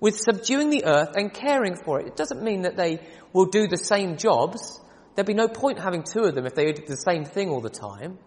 with 0.00 0.16
subduing 0.16 0.70
the 0.70 0.86
earth 0.86 1.10
and 1.14 1.34
caring 1.34 1.76
for 1.76 2.00
it. 2.00 2.06
It 2.06 2.16
doesn't 2.16 2.42
mean 2.42 2.62
that 2.62 2.78
they 2.78 3.00
will 3.34 3.46
do 3.46 3.68
the 3.68 3.76
same 3.76 4.16
jobs. 4.16 4.80
There'd 5.14 5.26
be 5.26 5.34
no 5.34 5.48
point 5.48 5.80
having 5.80 6.02
two 6.02 6.20
of 6.20 6.34
them 6.34 6.46
if 6.46 6.54
they 6.54 6.72
did 6.72 6.86
the 6.86 6.96
same 6.96 7.26
thing 7.26 7.50
all 7.50 7.60
the 7.60 7.68
time. 7.68 8.18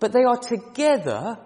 But 0.00 0.12
they 0.12 0.24
are 0.24 0.38
together 0.38 1.36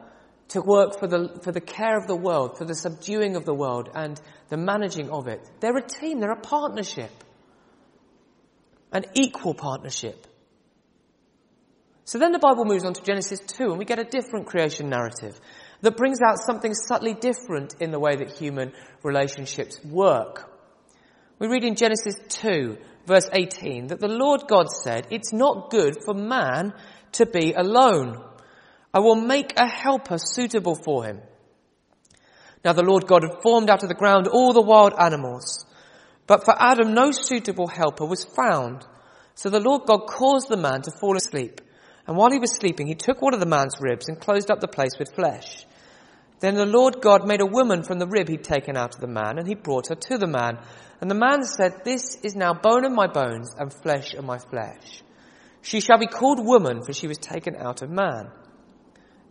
to 0.48 0.60
work 0.60 0.98
for 0.98 1.06
the, 1.06 1.40
for 1.42 1.52
the 1.52 1.60
care 1.60 1.96
of 1.96 2.06
the 2.06 2.16
world, 2.16 2.56
for 2.56 2.64
the 2.64 2.74
subduing 2.74 3.36
of 3.36 3.44
the 3.44 3.54
world 3.54 3.90
and 3.94 4.20
the 4.48 4.56
managing 4.56 5.10
of 5.10 5.26
it. 5.26 5.40
They're 5.60 5.76
a 5.76 5.86
team, 5.86 6.20
they're 6.20 6.30
a 6.30 6.40
partnership. 6.40 7.10
An 8.92 9.04
equal 9.14 9.54
partnership. 9.54 10.26
So 12.04 12.18
then 12.18 12.30
the 12.30 12.38
Bible 12.38 12.64
moves 12.64 12.84
on 12.84 12.94
to 12.94 13.02
Genesis 13.02 13.40
2 13.40 13.64
and 13.70 13.78
we 13.78 13.84
get 13.84 13.98
a 13.98 14.04
different 14.04 14.46
creation 14.46 14.88
narrative 14.88 15.38
that 15.80 15.96
brings 15.96 16.20
out 16.22 16.36
something 16.38 16.72
subtly 16.72 17.14
different 17.14 17.74
in 17.80 17.90
the 17.90 17.98
way 17.98 18.14
that 18.16 18.30
human 18.30 18.72
relationships 19.02 19.84
work. 19.84 20.48
We 21.40 21.48
read 21.48 21.64
in 21.64 21.74
Genesis 21.74 22.14
2 22.28 22.78
verse 23.06 23.28
18 23.32 23.88
that 23.88 24.00
the 24.00 24.08
Lord 24.08 24.42
God 24.48 24.70
said, 24.70 25.08
it's 25.10 25.32
not 25.32 25.70
good 25.70 25.96
for 26.04 26.14
man 26.14 26.74
to 27.12 27.26
be 27.26 27.52
alone. 27.52 28.22
I 28.96 28.98
will 28.98 29.16
make 29.16 29.52
a 29.58 29.68
helper 29.68 30.16
suitable 30.16 30.74
for 30.74 31.04
him. 31.04 31.20
Now 32.64 32.72
the 32.72 32.82
Lord 32.82 33.06
God 33.06 33.24
had 33.24 33.42
formed 33.42 33.68
out 33.68 33.82
of 33.82 33.90
the 33.90 33.94
ground 33.94 34.26
all 34.26 34.54
the 34.54 34.62
wild 34.62 34.94
animals, 34.98 35.66
but 36.26 36.46
for 36.46 36.54
Adam 36.58 36.94
no 36.94 37.10
suitable 37.10 37.66
helper 37.66 38.06
was 38.06 38.24
found. 38.24 38.86
So 39.34 39.50
the 39.50 39.60
Lord 39.60 39.82
God 39.86 40.06
caused 40.06 40.48
the 40.48 40.56
man 40.56 40.80
to 40.80 40.98
fall 40.98 41.14
asleep. 41.14 41.60
And 42.06 42.16
while 42.16 42.30
he 42.30 42.38
was 42.38 42.54
sleeping, 42.54 42.86
he 42.86 42.94
took 42.94 43.20
one 43.20 43.34
of 43.34 43.40
the 43.40 43.44
man's 43.44 43.76
ribs 43.82 44.08
and 44.08 44.18
closed 44.18 44.50
up 44.50 44.60
the 44.60 44.66
place 44.66 44.98
with 44.98 45.14
flesh. 45.14 45.66
Then 46.40 46.54
the 46.54 46.64
Lord 46.64 47.02
God 47.02 47.28
made 47.28 47.42
a 47.42 47.46
woman 47.46 47.82
from 47.82 47.98
the 47.98 48.08
rib 48.08 48.30
he'd 48.30 48.44
taken 48.44 48.78
out 48.78 48.94
of 48.94 49.02
the 49.02 49.08
man, 49.08 49.38
and 49.38 49.46
he 49.46 49.54
brought 49.54 49.88
her 49.88 49.94
to 49.94 50.16
the 50.16 50.26
man. 50.26 50.58
And 51.02 51.10
the 51.10 51.14
man 51.14 51.42
said, 51.42 51.84
This 51.84 52.16
is 52.22 52.34
now 52.34 52.54
bone 52.54 52.86
of 52.86 52.92
my 52.92 53.08
bones 53.08 53.54
and 53.58 53.70
flesh 53.70 54.14
of 54.14 54.24
my 54.24 54.38
flesh. 54.38 55.02
She 55.60 55.80
shall 55.80 55.98
be 55.98 56.06
called 56.06 56.42
woman, 56.42 56.80
for 56.82 56.94
she 56.94 57.08
was 57.08 57.18
taken 57.18 57.56
out 57.56 57.82
of 57.82 57.90
man. 57.90 58.30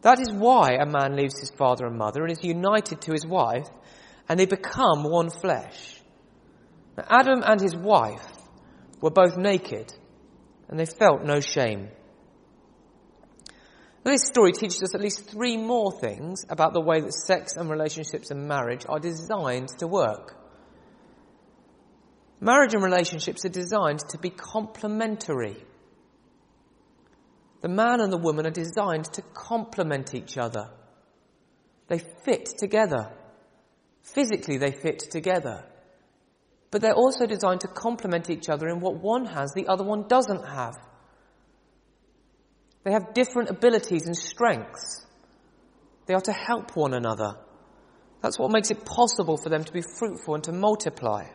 That 0.06 0.20
is 0.20 0.32
why 0.32 0.74
a 0.74 0.86
man 0.86 1.16
leaves 1.16 1.40
his 1.40 1.50
father 1.50 1.88
and 1.88 1.98
mother 1.98 2.22
and 2.22 2.32
is 2.32 2.44
united 2.44 3.02
to 3.02 3.12
his 3.12 3.26
wife, 3.26 3.68
and 4.30 4.40
they 4.40 4.46
become 4.46 5.04
one 5.04 5.32
flesh. 5.32 6.00
Now, 6.96 7.06
Adam 7.10 7.42
and 7.44 7.60
his 7.60 7.76
wife 7.76 8.28
were 9.02 9.10
both 9.10 9.36
naked, 9.36 9.92
and 10.70 10.80
they 10.80 10.86
felt 10.86 11.24
no 11.24 11.40
shame. 11.40 11.90
This 14.04 14.28
story 14.28 14.52
teaches 14.52 14.84
us 14.84 14.94
at 14.94 15.02
least 15.02 15.28
three 15.28 15.58
more 15.58 15.92
things 16.00 16.46
about 16.50 16.74
the 16.74 16.82
way 16.82 17.02
that 17.02 17.12
sex 17.12 17.56
and 17.56 17.68
relationships 17.68 18.30
and 18.30 18.48
marriage 18.48 18.86
are 18.88 19.00
designed 19.00 19.70
to 19.80 19.88
work. 19.88 20.38
Marriage 22.40 22.76
and 22.76 22.84
relationships 22.84 23.44
are 23.44 23.50
designed 23.50 24.02
to 24.10 24.20
be 24.20 24.30
complementary. 24.30 25.58
The 27.66 27.72
man 27.74 28.00
and 28.00 28.14
the 28.14 28.18
woman 28.20 28.46
are 28.46 28.52
designed 28.52 29.06
to 29.14 29.24
complement 29.34 30.14
each 30.14 30.38
other. 30.38 30.70
They 31.88 31.98
fit 31.98 32.46
together. 32.60 33.12
Physically, 34.04 34.58
they 34.58 34.70
fit 34.70 35.00
together. 35.00 35.66
But 36.70 36.84
they're 36.84 36.94
also 36.94 37.26
designed 37.26 37.62
to 37.62 37.68
complement 37.68 38.30
each 38.30 38.50
other 38.50 38.68
in 38.68 38.82
what 38.82 39.02
one 39.02 39.26
has 39.26 39.52
the 39.54 39.66
other 39.66 39.84
one 39.84 40.08
doesn't 40.08 40.46
have. 40.46 40.76
They 42.84 42.92
have 42.92 43.16
different 43.16 43.50
abilities 43.50 44.06
and 44.06 44.16
strengths. 44.16 45.04
They 46.06 46.14
are 46.14 46.22
to 46.22 46.34
help 46.34 46.76
one 46.76 46.94
another. 46.94 47.34
That's 48.22 48.38
what 48.38 48.52
makes 48.52 48.70
it 48.70 48.86
possible 48.86 49.38
for 49.38 49.50
them 49.50 49.64
to 49.64 49.74
be 49.74 49.82
fruitful 49.82 50.36
and 50.36 50.44
to 50.44 50.52
multiply. 50.52 51.26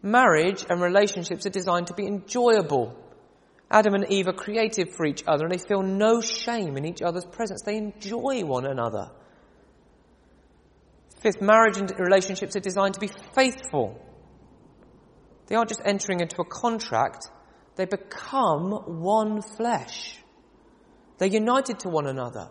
Marriage 0.00 0.64
and 0.70 0.80
relationships 0.80 1.44
are 1.44 1.50
designed 1.50 1.88
to 1.88 1.94
be 1.94 2.06
enjoyable. 2.06 3.02
Adam 3.70 3.94
and 3.94 4.10
Eve 4.10 4.28
are 4.28 4.32
created 4.32 4.92
for 4.94 5.04
each 5.06 5.24
other 5.26 5.44
and 5.44 5.52
they 5.52 5.66
feel 5.66 5.82
no 5.82 6.20
shame 6.20 6.76
in 6.76 6.84
each 6.84 7.02
other's 7.02 7.24
presence. 7.24 7.62
They 7.62 7.76
enjoy 7.76 8.44
one 8.44 8.64
another. 8.64 9.10
Fifth, 11.20 11.40
marriage 11.40 11.76
and 11.76 11.92
relationships 11.98 12.54
are 12.54 12.60
designed 12.60 12.94
to 12.94 13.00
be 13.00 13.10
faithful. 13.34 14.00
They 15.46 15.56
aren't 15.56 15.68
just 15.68 15.82
entering 15.84 16.20
into 16.20 16.40
a 16.40 16.44
contract, 16.44 17.30
they 17.76 17.84
become 17.84 19.00
one 19.00 19.42
flesh. 19.42 20.16
They're 21.18 21.28
united 21.28 21.80
to 21.80 21.88
one 21.88 22.06
another. 22.06 22.50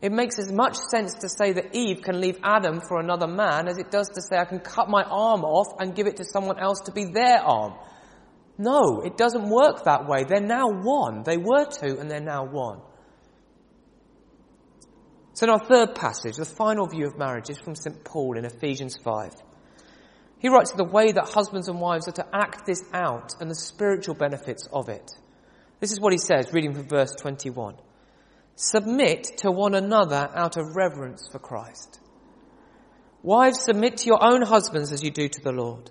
It 0.00 0.12
makes 0.12 0.38
as 0.38 0.52
much 0.52 0.76
sense 0.76 1.14
to 1.20 1.28
say 1.28 1.52
that 1.54 1.74
Eve 1.74 2.02
can 2.02 2.20
leave 2.20 2.38
Adam 2.42 2.80
for 2.86 3.00
another 3.00 3.26
man 3.26 3.68
as 3.68 3.78
it 3.78 3.90
does 3.90 4.08
to 4.08 4.20
say 4.20 4.36
I 4.36 4.44
can 4.44 4.60
cut 4.60 4.88
my 4.88 5.02
arm 5.02 5.44
off 5.44 5.80
and 5.80 5.94
give 5.94 6.06
it 6.06 6.16
to 6.16 6.24
someone 6.24 6.58
else 6.58 6.80
to 6.86 6.92
be 6.92 7.06
their 7.06 7.38
arm. 7.38 7.74
No, 8.56 9.00
it 9.00 9.16
doesn't 9.16 9.48
work 9.48 9.84
that 9.84 10.06
way. 10.06 10.24
They're 10.24 10.40
now 10.40 10.68
one. 10.68 11.22
They 11.24 11.36
were 11.36 11.66
two 11.66 11.98
and 11.98 12.10
they're 12.10 12.20
now 12.20 12.44
one. 12.44 12.80
So 15.32 15.46
in 15.46 15.50
our 15.50 15.58
third 15.58 15.96
passage, 15.96 16.36
the 16.36 16.44
final 16.44 16.86
view 16.86 17.06
of 17.06 17.18
marriage 17.18 17.50
is 17.50 17.58
from 17.58 17.74
St. 17.74 18.04
Paul 18.04 18.38
in 18.38 18.44
Ephesians 18.44 18.96
5. 19.02 19.32
He 20.38 20.48
writes 20.48 20.72
the 20.72 20.84
way 20.84 21.10
that 21.10 21.30
husbands 21.30 21.68
and 21.68 21.80
wives 21.80 22.06
are 22.06 22.12
to 22.12 22.26
act 22.32 22.66
this 22.66 22.84
out 22.92 23.32
and 23.40 23.50
the 23.50 23.54
spiritual 23.56 24.14
benefits 24.14 24.68
of 24.72 24.88
it. 24.88 25.10
This 25.80 25.90
is 25.90 25.98
what 25.98 26.12
he 26.12 26.18
says, 26.18 26.52
reading 26.52 26.74
from 26.74 26.88
verse 26.88 27.14
21. 27.16 27.76
Submit 28.54 29.38
to 29.38 29.50
one 29.50 29.74
another 29.74 30.28
out 30.34 30.56
of 30.56 30.76
reverence 30.76 31.26
for 31.26 31.40
Christ. 31.40 31.98
Wives, 33.22 33.62
submit 33.64 33.96
to 33.98 34.06
your 34.06 34.22
own 34.22 34.42
husbands 34.42 34.92
as 34.92 35.02
you 35.02 35.10
do 35.10 35.28
to 35.28 35.40
the 35.40 35.50
Lord. 35.50 35.90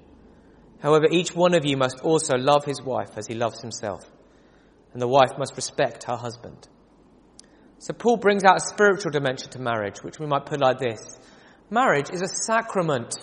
However, 0.81 1.07
each 1.11 1.35
one 1.35 1.53
of 1.53 1.65
you 1.65 1.77
must 1.77 1.99
also 2.01 2.35
love 2.37 2.65
his 2.65 2.81
wife 2.81 3.17
as 3.17 3.27
he 3.27 3.35
loves 3.35 3.61
himself, 3.61 4.03
and 4.93 5.01
the 5.01 5.07
wife 5.07 5.31
must 5.37 5.55
respect 5.55 6.05
her 6.05 6.15
husband. 6.15 6.67
So 7.77 7.93
Paul 7.93 8.17
brings 8.17 8.43
out 8.43 8.57
a 8.57 8.59
spiritual 8.59 9.11
dimension 9.11 9.49
to 9.51 9.59
marriage, 9.59 10.03
which 10.03 10.19
we 10.19 10.25
might 10.25 10.45
put 10.45 10.59
like 10.59 10.79
this. 10.79 10.99
Marriage 11.69 12.09
is 12.11 12.21
a 12.21 12.27
sacrament. 12.27 13.15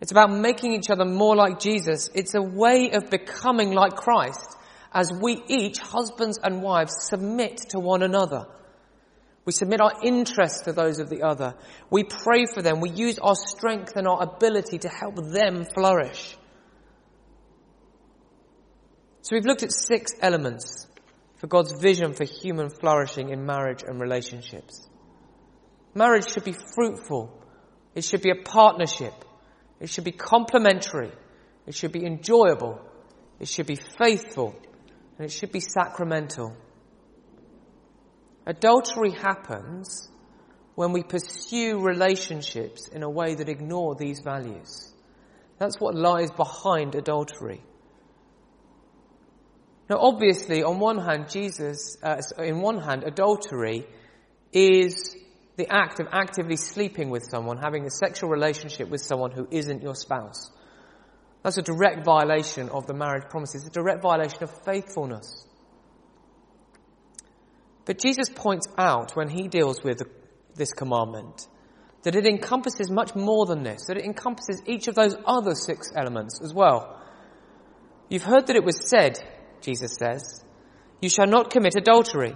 It's 0.00 0.10
about 0.10 0.30
making 0.30 0.72
each 0.72 0.90
other 0.90 1.04
more 1.04 1.36
like 1.36 1.58
Jesus. 1.58 2.10
It's 2.14 2.34
a 2.34 2.42
way 2.42 2.90
of 2.92 3.10
becoming 3.10 3.72
like 3.72 3.94
Christ 3.94 4.56
as 4.92 5.12
we 5.12 5.42
each, 5.48 5.78
husbands 5.78 6.38
and 6.42 6.62
wives, 6.62 6.94
submit 7.00 7.58
to 7.70 7.78
one 7.78 8.02
another. 8.02 8.46
We 9.46 9.52
submit 9.52 9.80
our 9.80 9.92
interests 10.02 10.62
to 10.62 10.72
those 10.72 10.98
of 10.98 11.08
the 11.08 11.22
other. 11.22 11.54
We 11.88 12.02
pray 12.02 12.46
for 12.52 12.62
them. 12.62 12.80
We 12.80 12.90
use 12.90 13.20
our 13.20 13.36
strength 13.36 13.92
and 13.94 14.08
our 14.08 14.20
ability 14.20 14.78
to 14.78 14.88
help 14.88 15.14
them 15.14 15.64
flourish. 15.72 16.36
So 19.22 19.36
we've 19.36 19.44
looked 19.44 19.62
at 19.62 19.72
six 19.72 20.12
elements 20.20 20.88
for 21.36 21.46
God's 21.46 21.72
vision 21.80 22.12
for 22.12 22.24
human 22.24 22.70
flourishing 22.70 23.30
in 23.30 23.46
marriage 23.46 23.84
and 23.86 24.00
relationships. 24.00 24.88
Marriage 25.94 26.28
should 26.32 26.44
be 26.44 26.56
fruitful. 26.74 27.40
It 27.94 28.02
should 28.02 28.22
be 28.22 28.30
a 28.30 28.42
partnership. 28.42 29.14
It 29.78 29.90
should 29.90 30.04
be 30.04 30.12
complementary. 30.12 31.12
It 31.66 31.74
should 31.74 31.92
be 31.92 32.04
enjoyable. 32.04 32.80
It 33.38 33.48
should 33.48 33.66
be 33.66 33.78
faithful. 33.98 34.60
And 35.18 35.26
it 35.26 35.32
should 35.32 35.52
be 35.52 35.60
sacramental. 35.60 36.56
Adultery 38.46 39.10
happens 39.10 40.08
when 40.76 40.92
we 40.92 41.02
pursue 41.02 41.80
relationships 41.80 42.88
in 42.88 43.02
a 43.02 43.10
way 43.10 43.34
that 43.34 43.48
ignore 43.48 43.94
these 43.96 44.20
values. 44.20 44.92
That's 45.58 45.80
what 45.80 45.94
lies 45.94 46.30
behind 46.30 46.94
adultery. 46.94 47.62
Now, 49.88 49.96
obviously, 50.00 50.62
on 50.62 50.78
one 50.78 50.98
hand, 50.98 51.30
Jesus, 51.30 51.96
uh, 52.02 52.20
in 52.38 52.60
one 52.60 52.78
hand, 52.80 53.04
adultery 53.04 53.86
is 54.52 55.16
the 55.56 55.72
act 55.72 56.00
of 56.00 56.08
actively 56.12 56.56
sleeping 56.56 57.08
with 57.08 57.24
someone, 57.24 57.58
having 57.58 57.86
a 57.86 57.90
sexual 57.90 58.28
relationship 58.28 58.88
with 58.88 59.00
someone 59.00 59.30
who 59.30 59.48
isn't 59.50 59.82
your 59.82 59.94
spouse. 59.94 60.50
That's 61.42 61.58
a 61.58 61.62
direct 61.62 62.04
violation 62.04 62.68
of 62.68 62.86
the 62.86 62.94
marriage 62.94 63.28
promises, 63.30 63.66
a 63.66 63.70
direct 63.70 64.02
violation 64.02 64.42
of 64.42 64.50
faithfulness. 64.64 65.46
But 67.86 67.98
Jesus 67.98 68.28
points 68.28 68.66
out 68.76 69.16
when 69.16 69.28
he 69.28 69.48
deals 69.48 69.82
with 69.82 70.02
this 70.54 70.72
commandment 70.72 71.48
that 72.02 72.14
it 72.14 72.26
encompasses 72.26 72.90
much 72.90 73.14
more 73.14 73.46
than 73.46 73.62
this, 73.62 73.86
that 73.86 73.96
it 73.96 74.04
encompasses 74.04 74.62
each 74.66 74.86
of 74.86 74.94
those 74.94 75.16
other 75.24 75.54
six 75.54 75.90
elements 75.96 76.40
as 76.42 76.52
well. 76.52 77.00
You've 78.08 78.22
heard 78.22 78.46
that 78.46 78.56
it 78.56 78.64
was 78.64 78.88
said, 78.88 79.18
Jesus 79.60 79.96
says, 79.96 80.44
You 81.00 81.08
shall 81.08 81.26
not 81.26 81.50
commit 81.50 81.74
adultery. 81.76 82.34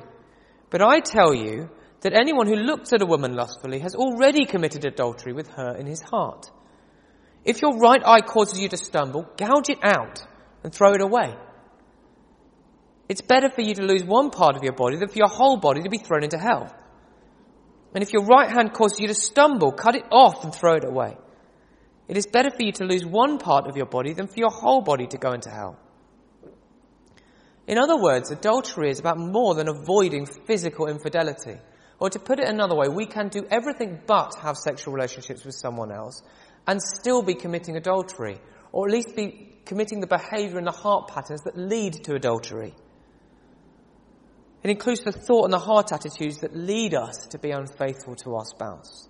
But 0.70 0.82
I 0.82 1.00
tell 1.00 1.34
you 1.34 1.68
that 2.00 2.14
anyone 2.14 2.46
who 2.46 2.56
looks 2.56 2.92
at 2.92 3.02
a 3.02 3.06
woman 3.06 3.34
lustfully 3.34 3.80
has 3.80 3.94
already 3.94 4.44
committed 4.44 4.84
adultery 4.84 5.32
with 5.32 5.48
her 5.48 5.76
in 5.76 5.86
his 5.86 6.00
heart. 6.00 6.50
If 7.44 7.62
your 7.62 7.78
right 7.78 8.02
eye 8.04 8.20
causes 8.20 8.60
you 8.60 8.68
to 8.68 8.76
stumble, 8.76 9.26
gouge 9.36 9.68
it 9.68 9.78
out 9.82 10.22
and 10.62 10.72
throw 10.72 10.94
it 10.94 11.00
away. 11.00 11.34
It's 13.10 13.22
better 13.22 13.50
for 13.50 13.60
you 13.60 13.74
to 13.74 13.82
lose 13.82 14.04
one 14.04 14.30
part 14.30 14.54
of 14.54 14.62
your 14.62 14.72
body 14.72 14.96
than 14.96 15.08
for 15.08 15.18
your 15.18 15.28
whole 15.28 15.56
body 15.56 15.82
to 15.82 15.90
be 15.90 15.98
thrown 15.98 16.22
into 16.22 16.38
hell. 16.38 16.72
And 17.92 18.04
if 18.04 18.12
your 18.12 18.24
right 18.24 18.48
hand 18.48 18.72
causes 18.72 19.00
you 19.00 19.08
to 19.08 19.14
stumble, 19.14 19.72
cut 19.72 19.96
it 19.96 20.04
off 20.12 20.44
and 20.44 20.54
throw 20.54 20.74
it 20.74 20.84
away. 20.84 21.16
It 22.06 22.16
is 22.16 22.28
better 22.28 22.52
for 22.52 22.62
you 22.62 22.70
to 22.70 22.84
lose 22.84 23.04
one 23.04 23.38
part 23.38 23.66
of 23.66 23.76
your 23.76 23.86
body 23.86 24.12
than 24.12 24.28
for 24.28 24.38
your 24.38 24.50
whole 24.50 24.80
body 24.82 25.08
to 25.08 25.18
go 25.18 25.32
into 25.32 25.50
hell. 25.50 25.76
In 27.66 27.78
other 27.78 28.00
words, 28.00 28.30
adultery 28.30 28.90
is 28.90 29.00
about 29.00 29.18
more 29.18 29.56
than 29.56 29.66
avoiding 29.66 30.26
physical 30.26 30.86
infidelity. 30.86 31.56
Or 31.98 32.10
to 32.10 32.20
put 32.20 32.38
it 32.38 32.48
another 32.48 32.76
way, 32.76 32.86
we 32.86 33.06
can 33.06 33.26
do 33.26 33.44
everything 33.50 33.98
but 34.06 34.36
have 34.40 34.56
sexual 34.56 34.94
relationships 34.94 35.44
with 35.44 35.56
someone 35.56 35.90
else 35.90 36.22
and 36.64 36.80
still 36.80 37.22
be 37.22 37.34
committing 37.34 37.76
adultery, 37.76 38.38
or 38.70 38.86
at 38.86 38.92
least 38.92 39.16
be 39.16 39.58
committing 39.64 39.98
the 39.98 40.06
behavior 40.06 40.58
and 40.58 40.66
the 40.68 40.70
heart 40.70 41.08
patterns 41.08 41.40
that 41.42 41.58
lead 41.58 42.04
to 42.04 42.14
adultery. 42.14 42.72
It 44.62 44.70
includes 44.70 45.00
the 45.00 45.12
thought 45.12 45.44
and 45.44 45.52
the 45.52 45.58
heart 45.58 45.92
attitudes 45.92 46.38
that 46.38 46.54
lead 46.54 46.94
us 46.94 47.28
to 47.28 47.38
be 47.38 47.50
unfaithful 47.50 48.14
to 48.16 48.34
our 48.34 48.44
spouse. 48.44 49.08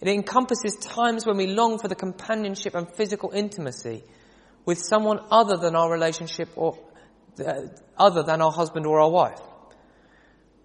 It 0.00 0.08
encompasses 0.08 0.76
times 0.76 1.26
when 1.26 1.36
we 1.36 1.46
long 1.46 1.78
for 1.78 1.88
the 1.88 1.94
companionship 1.94 2.74
and 2.74 2.86
physical 2.94 3.30
intimacy 3.30 4.04
with 4.64 4.78
someone 4.78 5.18
other 5.30 5.56
than 5.56 5.74
our 5.74 5.90
relationship 5.90 6.48
or 6.56 6.78
uh, 7.44 7.62
other 7.96 8.22
than 8.22 8.42
our 8.42 8.52
husband 8.52 8.86
or 8.86 9.00
our 9.00 9.10
wife. 9.10 9.40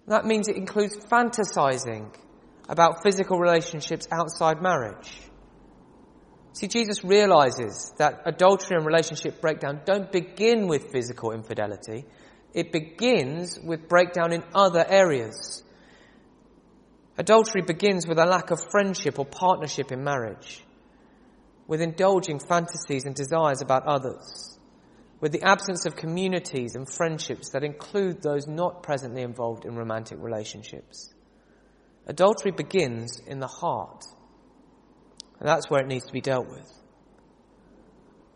That 0.08 0.26
means 0.26 0.48
it 0.48 0.56
includes 0.56 0.96
fantasizing 0.96 2.14
about 2.68 3.02
physical 3.02 3.38
relationships 3.38 4.06
outside 4.12 4.60
marriage. 4.60 5.10
See, 6.52 6.68
Jesus 6.68 7.02
realizes 7.02 7.92
that 7.98 8.22
adultery 8.26 8.76
and 8.76 8.86
relationship 8.86 9.40
breakdown 9.40 9.80
don't 9.84 10.12
begin 10.12 10.68
with 10.68 10.92
physical 10.92 11.32
infidelity. 11.32 12.04
It 12.54 12.72
begins 12.72 13.58
with 13.62 13.88
breakdown 13.88 14.32
in 14.32 14.42
other 14.54 14.84
areas. 14.88 15.62
Adultery 17.18 17.62
begins 17.62 18.06
with 18.06 18.18
a 18.18 18.24
lack 18.24 18.50
of 18.50 18.60
friendship 18.70 19.18
or 19.18 19.26
partnership 19.26 19.92
in 19.92 20.02
marriage, 20.02 20.64
with 21.66 21.80
indulging 21.80 22.38
fantasies 22.38 23.04
and 23.04 23.14
desires 23.14 23.60
about 23.60 23.86
others 23.86 24.54
with 25.24 25.32
the 25.32 25.42
absence 25.42 25.86
of 25.86 25.96
communities 25.96 26.74
and 26.74 26.86
friendships 26.86 27.48
that 27.50 27.64
include 27.64 28.20
those 28.20 28.46
not 28.46 28.82
presently 28.82 29.22
involved 29.22 29.64
in 29.64 29.74
romantic 29.74 30.18
relationships. 30.20 31.14
Adultery 32.06 32.50
begins 32.50 33.20
in 33.26 33.38
the 33.38 33.46
heart, 33.46 34.04
and 35.40 35.48
that's 35.48 35.70
where 35.70 35.80
it 35.80 35.86
needs 35.86 36.04
to 36.04 36.12
be 36.12 36.20
dealt 36.20 36.46
with. 36.46 36.70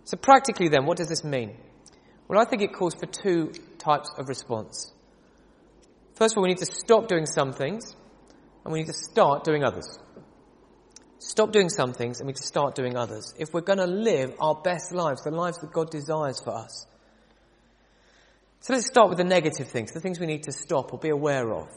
So, 0.04 0.16
practically, 0.16 0.68
then, 0.68 0.86
what 0.86 0.96
does 0.96 1.10
this 1.10 1.22
mean? 1.22 1.58
Well, 2.26 2.40
I 2.40 2.46
think 2.46 2.62
it 2.62 2.72
calls 2.72 2.94
for 2.94 3.04
two 3.04 3.52
types 3.88 4.10
of 4.18 4.28
response. 4.28 4.92
First 6.14 6.34
of 6.34 6.38
all, 6.38 6.42
we 6.42 6.50
need 6.50 6.58
to 6.58 6.66
stop 6.66 7.08
doing 7.08 7.26
some 7.26 7.52
things, 7.52 7.94
and 8.64 8.72
we 8.72 8.80
need 8.80 8.86
to 8.86 8.92
start 8.92 9.44
doing 9.44 9.64
others. 9.64 9.98
Stop 11.18 11.52
doing 11.52 11.68
some 11.68 11.92
things 11.92 12.20
and 12.20 12.26
we 12.26 12.32
can 12.32 12.42
start 12.42 12.74
doing 12.74 12.96
others. 12.96 13.34
If 13.38 13.52
we're 13.52 13.60
going 13.60 13.78
to 13.78 13.86
live 13.86 14.34
our 14.40 14.54
best 14.54 14.92
lives, 14.92 15.22
the 15.22 15.30
lives 15.30 15.58
that 15.58 15.72
God 15.72 15.90
desires 15.90 16.40
for 16.40 16.54
us. 16.54 16.86
So 18.60 18.72
let's 18.72 18.86
start 18.86 19.08
with 19.08 19.18
the 19.18 19.24
negative 19.24 19.68
things, 19.68 19.92
the 19.92 20.00
things 20.00 20.20
we 20.20 20.26
need 20.26 20.44
to 20.44 20.52
stop 20.52 20.92
or 20.92 20.98
be 20.98 21.08
aware 21.08 21.52
of. 21.52 21.68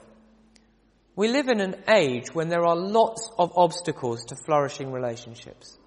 We 1.16 1.28
live 1.28 1.48
in 1.48 1.60
an 1.60 1.76
age 1.90 2.34
when 2.34 2.50
there 2.50 2.66
are 2.66 2.76
lots 2.76 3.30
of 3.38 3.52
obstacles 3.56 4.26
to 4.26 4.36
flourishing 4.36 4.92
relationships. 4.92 5.78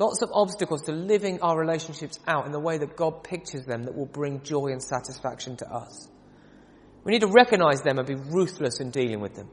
Lots 0.00 0.22
of 0.22 0.30
obstacles 0.32 0.80
to 0.84 0.92
living 0.92 1.42
our 1.42 1.58
relationships 1.58 2.18
out 2.26 2.46
in 2.46 2.52
the 2.52 2.58
way 2.58 2.78
that 2.78 2.96
God 2.96 3.22
pictures 3.22 3.66
them 3.66 3.82
that 3.82 3.94
will 3.94 4.06
bring 4.06 4.42
joy 4.42 4.68
and 4.68 4.82
satisfaction 4.82 5.58
to 5.58 5.70
us. 5.70 6.08
We 7.04 7.12
need 7.12 7.20
to 7.20 7.26
recognize 7.26 7.82
them 7.82 7.98
and 7.98 8.08
be 8.08 8.14
ruthless 8.14 8.80
in 8.80 8.92
dealing 8.92 9.20
with 9.20 9.34
them. 9.34 9.50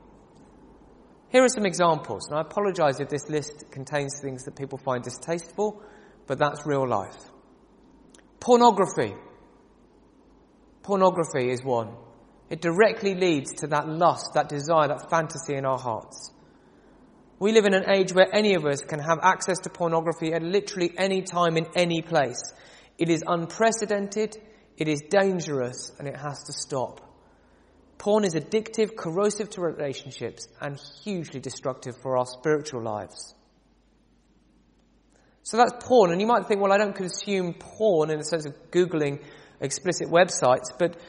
Here 1.34 1.44
are 1.44 1.50
some 1.50 1.66
examples, 1.66 2.30
and 2.30 2.38
I 2.38 2.42
apologize 2.44 3.02
if 3.02 3.10
this 3.10 3.28
list 3.28 3.66
contains 3.72 4.22
things 4.22 4.46
that 4.46 4.56
people 4.56 4.78
find 4.78 5.04
distasteful, 5.04 5.84
but 6.28 6.40
that's 6.40 6.66
real 6.66 6.88
life. 6.88 7.18
Pornography. 8.40 9.16
Pornography 10.82 11.50
is 11.50 11.62
one. 11.62 11.94
It 12.50 12.62
directly 12.62 13.16
leads 13.16 13.52
to 13.56 13.68
that 13.68 13.90
lust, 13.90 14.36
that 14.36 14.48
desire, 14.48 14.88
that 14.88 15.10
fantasy 15.10 15.56
in 15.56 15.66
our 15.66 15.78
hearts. 15.78 16.32
We 17.40 17.52
live 17.52 17.66
in 17.66 17.76
an 17.76 17.90
age 17.90 18.14
where 18.14 18.34
any 18.34 18.56
of 18.56 18.66
us 18.66 18.82
can 18.82 19.00
have 19.00 19.20
access 19.22 19.60
to 19.60 19.70
pornography 19.70 20.34
at 20.34 20.42
literally 20.42 20.92
any 20.98 21.22
time 21.22 21.56
in 21.56 21.68
any 21.76 22.02
place. 22.02 22.42
It 22.98 23.10
is 23.10 23.24
unprecedented, 23.26 24.38
it 24.76 24.88
is 24.88 25.04
dangerous, 25.08 25.92
and 26.00 26.08
it 26.08 26.18
has 26.18 26.44
to 26.46 26.54
stop. 26.54 27.02
Porn 28.00 28.24
is 28.24 28.34
addictive, 28.34 28.96
corrosive 28.96 29.52
to 29.52 29.62
relationships, 29.62 30.48
and 30.60 30.80
hugely 31.04 31.40
destructive 31.40 31.96
for 32.02 32.18
our 32.18 32.26
spiritual 32.26 32.82
lives. 32.82 33.36
So 35.44 35.58
that's 35.58 35.86
porn, 35.86 36.12
and 36.12 36.20
you 36.20 36.28
might 36.28 36.48
think, 36.48 36.60
well, 36.60 36.74
I 36.74 36.78
don't 36.78 36.96
consume 36.96 37.54
porn 37.54 38.10
in 38.10 38.18
the 38.18 38.26
sense 38.26 38.46
of 38.46 38.72
Googling 38.72 39.24
explicit 39.62 40.08
websites, 40.10 40.78
but 40.78 41.00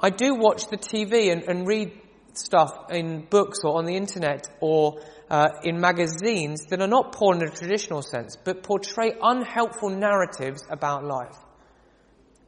I 0.00 0.08
do 0.08 0.34
watch 0.34 0.68
the 0.68 0.78
TV 0.78 1.30
and, 1.30 1.42
and 1.42 1.66
read 1.66 1.99
stuff 2.34 2.90
in 2.90 3.26
books 3.28 3.58
or 3.64 3.78
on 3.78 3.84
the 3.84 3.96
internet 3.96 4.46
or 4.60 5.00
uh, 5.30 5.48
in 5.62 5.80
magazines 5.80 6.66
that 6.66 6.80
are 6.80 6.88
not 6.88 7.12
porn 7.12 7.42
in 7.42 7.48
a 7.48 7.50
traditional 7.50 8.02
sense, 8.02 8.36
but 8.42 8.62
portray 8.62 9.12
unhelpful 9.22 9.90
narratives 9.90 10.64
about 10.70 11.04
life. 11.04 11.36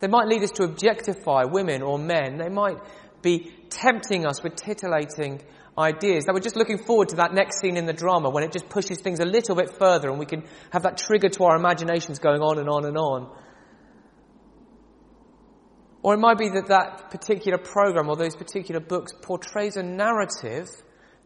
They 0.01 0.09
might 0.09 0.27
lead 0.27 0.42
us 0.42 0.51
to 0.53 0.64
objectify 0.64 1.45
women 1.45 1.83
or 1.83 1.99
men. 1.99 2.38
They 2.38 2.49
might 2.49 2.79
be 3.23 3.53
tempting 3.71 4.27
us 4.27 4.42
with 4.42 4.57
titillating 4.57 5.42
ideas. 5.79 6.25
That 6.25 6.35
we're 6.35 6.40
just 6.40 6.57
looking 6.57 6.79
forward 6.79 7.11
to 7.11 7.16
that 7.16 7.33
next 7.33 7.61
scene 7.61 7.77
in 7.77 7.87
the 7.87 7.92
drama 7.92 8.31
when 8.31 8.42
it 8.42 8.53
just 8.53 8.68
pushes 8.68 9.01
things 9.01 9.21
a 9.21 9.25
little 9.25 9.55
bit 9.55 9.79
further 9.79 10.11
and 10.11 10.18
we 10.18 10.27
can 10.27 10.45
have 10.71 10.83
that 10.83 10.99
trigger 10.99 11.29
to 11.29 11.45
our 11.45 11.57
imaginations 11.57 12.18
going 12.18 12.40
on 12.42 12.59
and 12.59 12.68
on 12.68 12.85
and 12.85 12.97
on. 12.99 13.31
Or 16.03 16.15
it 16.15 16.19
might 16.19 16.38
be 16.38 16.49
that 16.49 16.67
that 16.67 17.11
particular 17.11 17.59
program 17.59 18.09
or 18.09 18.17
those 18.17 18.35
particular 18.35 18.81
books 18.81 19.12
portrays 19.23 19.77
a 19.77 19.83
narrative 19.83 20.69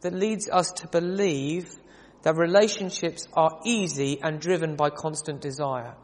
that 0.03 0.12
leads 0.12 0.51
us 0.51 0.71
to 0.73 0.89
believe 0.89 1.75
that 2.23 2.37
relationships 2.37 3.27
are 3.33 3.61
easy 3.65 4.21
and 4.23 4.39
driven 4.39 4.77
by 4.77 4.91
constant 4.91 5.41
desire. 5.41 5.95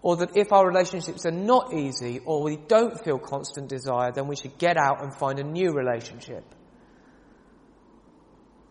Or 0.00 0.16
that 0.16 0.36
if 0.36 0.52
our 0.52 0.66
relationships 0.66 1.26
are 1.26 1.30
not 1.30 1.74
easy 1.74 2.20
or 2.24 2.42
we 2.42 2.56
don't 2.56 2.98
feel 3.04 3.18
constant 3.18 3.68
desire, 3.68 4.12
then 4.12 4.26
we 4.26 4.36
should 4.36 4.56
get 4.58 4.76
out 4.76 5.02
and 5.02 5.14
find 5.14 5.38
a 5.38 5.44
new 5.44 5.72
relationship. 5.72 6.44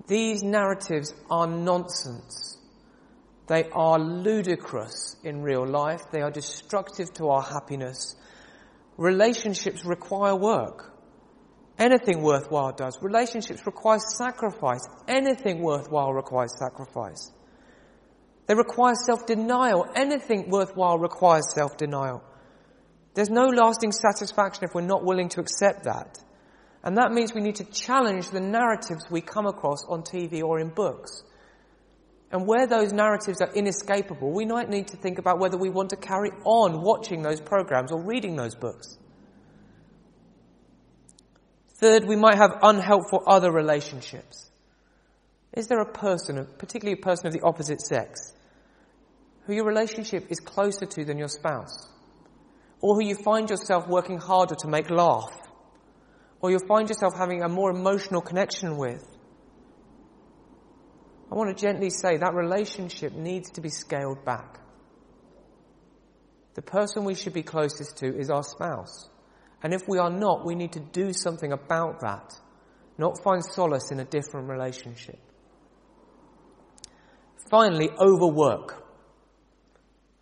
These 0.07 0.41
narratives 0.43 1.13
are 1.29 1.47
nonsense. 1.47 2.57
They 3.47 3.69
are 3.71 3.99
ludicrous 3.99 5.15
in 5.23 5.41
real 5.41 5.67
life. 5.67 6.01
They 6.11 6.21
are 6.21 6.31
destructive 6.31 7.13
to 7.13 7.29
our 7.29 7.41
happiness 7.43 8.15
relationships 9.01 9.83
require 9.83 10.35
work. 10.35 10.93
Anything 11.79 12.21
worthwhile 12.21 12.71
does. 12.71 12.99
Relationships 13.01 13.65
require 13.65 13.97
sacrifice. 13.97 14.87
Anything 15.07 15.63
worthwhile 15.63 16.13
requires 16.13 16.53
sacrifice. 16.59 17.31
They 18.45 18.53
require 18.53 18.93
self-denial. 18.93 19.87
Anything 19.95 20.49
worthwhile 20.51 20.99
requires 20.99 21.51
self-denial. 21.55 22.23
There's 23.15 23.31
no 23.31 23.47
lasting 23.47 23.91
satisfaction 23.91 24.65
if 24.65 24.75
we're 24.75 24.81
not 24.81 25.03
willing 25.03 25.29
to 25.29 25.41
accept 25.41 25.85
that. 25.85 26.19
And 26.83 26.97
that 26.97 27.11
means 27.11 27.33
we 27.33 27.41
need 27.41 27.55
to 27.55 27.65
challenge 27.65 28.29
the 28.29 28.39
narratives 28.39 29.09
we 29.09 29.21
come 29.21 29.47
across 29.47 29.83
on 29.87 30.03
TV 30.03 30.43
or 30.43 30.59
in 30.59 30.69
books. 30.69 31.23
And 32.31 32.47
where 32.47 32.65
those 32.65 32.93
narratives 32.93 33.41
are 33.41 33.51
inescapable, 33.53 34.31
we 34.31 34.45
might 34.45 34.69
need 34.69 34.87
to 34.87 34.97
think 34.97 35.19
about 35.19 35.39
whether 35.39 35.57
we 35.57 35.69
want 35.69 35.89
to 35.89 35.97
carry 35.97 36.31
on 36.45 36.81
watching 36.81 37.21
those 37.21 37.41
programs 37.41 37.91
or 37.91 38.01
reading 38.01 38.37
those 38.37 38.55
books. 38.55 38.97
Third, 41.81 42.05
we 42.05 42.15
might 42.15 42.37
have 42.37 42.59
unhelpful 42.61 43.23
other 43.27 43.51
relationships. 43.51 44.49
Is 45.53 45.67
there 45.67 45.81
a 45.81 45.91
person, 45.91 46.47
particularly 46.57 46.99
a 46.99 47.03
person 47.03 47.27
of 47.27 47.33
the 47.33 47.41
opposite 47.41 47.81
sex, 47.81 48.31
who 49.45 49.53
your 49.53 49.65
relationship 49.65 50.27
is 50.29 50.39
closer 50.39 50.85
to 50.85 51.03
than 51.03 51.17
your 51.17 51.27
spouse? 51.27 51.89
Or 52.79 52.95
who 52.95 53.03
you 53.03 53.15
find 53.15 53.49
yourself 53.49 53.87
working 53.87 54.17
harder 54.19 54.55
to 54.59 54.67
make 54.67 54.89
laugh? 54.89 55.33
Or 56.39 56.49
you'll 56.49 56.65
find 56.67 56.87
yourself 56.87 57.13
having 57.17 57.43
a 57.43 57.49
more 57.49 57.71
emotional 57.71 58.21
connection 58.21 58.77
with? 58.77 59.05
I 61.31 61.35
want 61.35 61.55
to 61.55 61.61
gently 61.61 61.89
say 61.89 62.17
that 62.17 62.33
relationship 62.33 63.13
needs 63.13 63.51
to 63.51 63.61
be 63.61 63.69
scaled 63.69 64.25
back. 64.25 64.59
The 66.55 66.61
person 66.61 67.05
we 67.05 67.15
should 67.15 67.33
be 67.33 67.43
closest 67.43 67.97
to 67.97 68.17
is 68.17 68.29
our 68.29 68.43
spouse. 68.43 69.09
And 69.63 69.73
if 69.73 69.87
we 69.87 69.97
are 69.97 70.09
not, 70.09 70.45
we 70.45 70.55
need 70.55 70.73
to 70.73 70.81
do 70.81 71.13
something 71.13 71.53
about 71.53 72.01
that, 72.01 72.33
not 72.97 73.23
find 73.23 73.43
solace 73.43 73.91
in 73.91 74.01
a 74.01 74.05
different 74.05 74.49
relationship. 74.49 75.19
Finally, 77.49 77.89
overwork. 77.97 78.83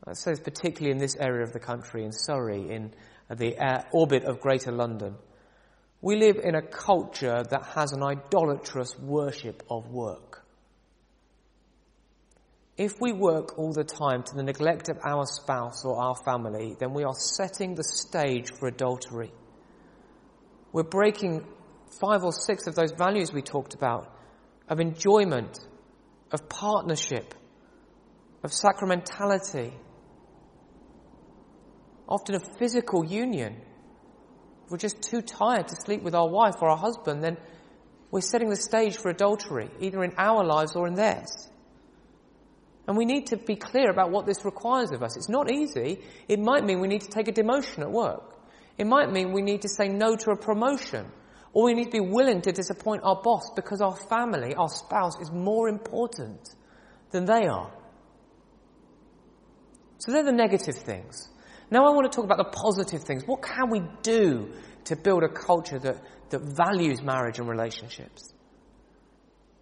That 0.05 0.17
says 0.17 0.39
particularly 0.39 0.91
in 0.91 0.99
this 0.99 1.15
area 1.15 1.43
of 1.43 1.53
the 1.53 1.59
country, 1.59 2.03
in 2.03 2.11
Surrey, 2.11 2.69
in 2.69 2.93
the 3.29 3.57
uh, 3.57 3.83
orbit 3.91 4.25
of 4.25 4.41
Greater 4.41 4.71
London. 4.71 5.15
We 6.01 6.17
live 6.17 6.37
in 6.43 6.55
a 6.55 6.61
culture 6.61 7.43
that 7.49 7.65
has 7.75 7.93
an 7.93 8.03
idolatrous 8.03 8.97
worship 8.99 9.63
of 9.69 9.89
work. 9.89 10.38
If 12.79 13.01
we 13.01 13.11
work 13.11 13.59
all 13.59 13.73
the 13.73 13.83
time 13.83 14.23
to 14.23 14.35
the 14.35 14.41
neglect 14.41 14.87
of 14.87 14.99
our 15.03 15.25
spouse 15.25 15.83
or 15.83 16.01
our 16.01 16.15
family, 16.15 16.77
then 16.79 16.93
we 16.93 17.03
are 17.03 17.13
setting 17.13 17.75
the 17.75 17.83
stage 17.83 18.53
for 18.57 18.69
adultery. 18.69 19.33
We're 20.71 20.83
breaking 20.83 21.45
five 21.99 22.23
or 22.23 22.31
six 22.31 22.67
of 22.67 22.75
those 22.75 22.93
values 22.93 23.33
we 23.33 23.41
talked 23.41 23.73
about 23.73 24.15
of 24.69 24.79
enjoyment, 24.79 25.59
of 26.31 26.47
partnership, 26.47 27.35
of 28.45 28.51
sacramentality, 28.51 29.73
often 32.07 32.35
of 32.35 32.43
physical 32.59 33.03
union. 33.03 33.57
If 34.63 34.71
we're 34.71 34.77
just 34.77 35.01
too 35.01 35.21
tired 35.21 35.67
to 35.67 35.75
sleep 35.75 36.01
with 36.01 36.15
our 36.15 36.29
wife 36.29 36.55
or 36.61 36.69
our 36.69 36.77
husband, 36.77 37.25
then 37.25 37.35
we're 38.09 38.21
setting 38.21 38.49
the 38.49 38.55
stage 38.55 38.95
for 38.95 39.09
adultery, 39.09 39.69
either 39.81 40.01
in 40.01 40.13
our 40.17 40.45
lives 40.45 40.77
or 40.77 40.87
in 40.87 40.93
theirs. 40.93 41.49
And 42.89 42.97
we 42.97 43.05
need 43.05 43.27
to 43.27 43.37
be 43.37 43.55
clear 43.55 43.91
about 43.91 44.09
what 44.09 44.25
this 44.25 44.43
requires 44.43 44.89
of 44.89 45.03
us. 45.03 45.15
It's 45.15 45.29
not 45.29 45.51
easy. 45.51 45.99
It 46.27 46.39
might 46.39 46.65
mean 46.65 46.79
we 46.79 46.87
need 46.87 47.01
to 47.01 47.07
take 47.07 47.27
a 47.27 47.31
demotion 47.31 47.81
at 47.81 47.91
work. 47.91 48.35
It 48.79 48.87
might 48.87 49.11
mean 49.11 49.31
we 49.31 49.43
need 49.43 49.61
to 49.61 49.69
say 49.69 49.87
no 49.87 50.15
to 50.15 50.31
a 50.31 50.35
promotion. 50.35 51.05
Or 51.53 51.65
we 51.65 51.75
need 51.75 51.91
to 51.91 51.91
be 51.91 51.99
willing 51.99 52.41
to 52.41 52.51
disappoint 52.51 53.03
our 53.03 53.21
boss 53.21 53.51
because 53.55 53.79
our 53.79 53.95
family, 53.95 54.55
our 54.55 54.69
spouse, 54.69 55.19
is 55.21 55.31
more 55.31 55.69
important 55.69 56.49
than 57.11 57.25
they 57.25 57.45
are. 57.45 57.71
So 59.99 60.11
they're 60.11 60.23
the 60.23 60.31
negative 60.31 60.77
things. 60.77 61.29
Now 61.69 61.85
I 61.85 61.91
want 61.91 62.11
to 62.11 62.15
talk 62.15 62.25
about 62.25 62.39
the 62.39 62.57
positive 62.57 63.03
things. 63.03 63.21
What 63.27 63.43
can 63.43 63.69
we 63.69 63.83
do 64.01 64.51
to 64.85 64.95
build 64.95 65.21
a 65.21 65.29
culture 65.29 65.77
that, 65.77 66.01
that 66.31 66.41
values 66.41 67.03
marriage 67.03 67.37
and 67.37 67.47
relationships? 67.47 68.33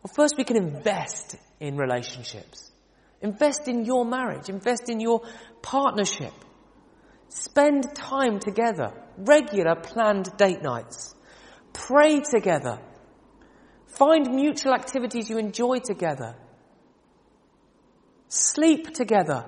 Well, 0.01 0.13
first 0.15 0.35
we 0.37 0.45
can 0.45 0.55
invest 0.55 1.35
in 1.59 1.75
relationships. 1.75 2.71
Invest 3.21 3.67
in 3.67 3.85
your 3.85 4.05
marriage. 4.05 4.49
Invest 4.49 4.89
in 4.89 4.99
your 4.99 5.21
partnership. 5.61 6.33
Spend 7.29 7.95
time 7.95 8.39
together. 8.39 8.93
Regular 9.17 9.75
planned 9.75 10.35
date 10.37 10.61
nights. 10.61 11.15
Pray 11.73 12.21
together. 12.21 12.79
Find 13.87 14.35
mutual 14.35 14.73
activities 14.73 15.29
you 15.29 15.37
enjoy 15.37 15.79
together. 15.79 16.35
Sleep 18.27 18.93
together. 18.93 19.45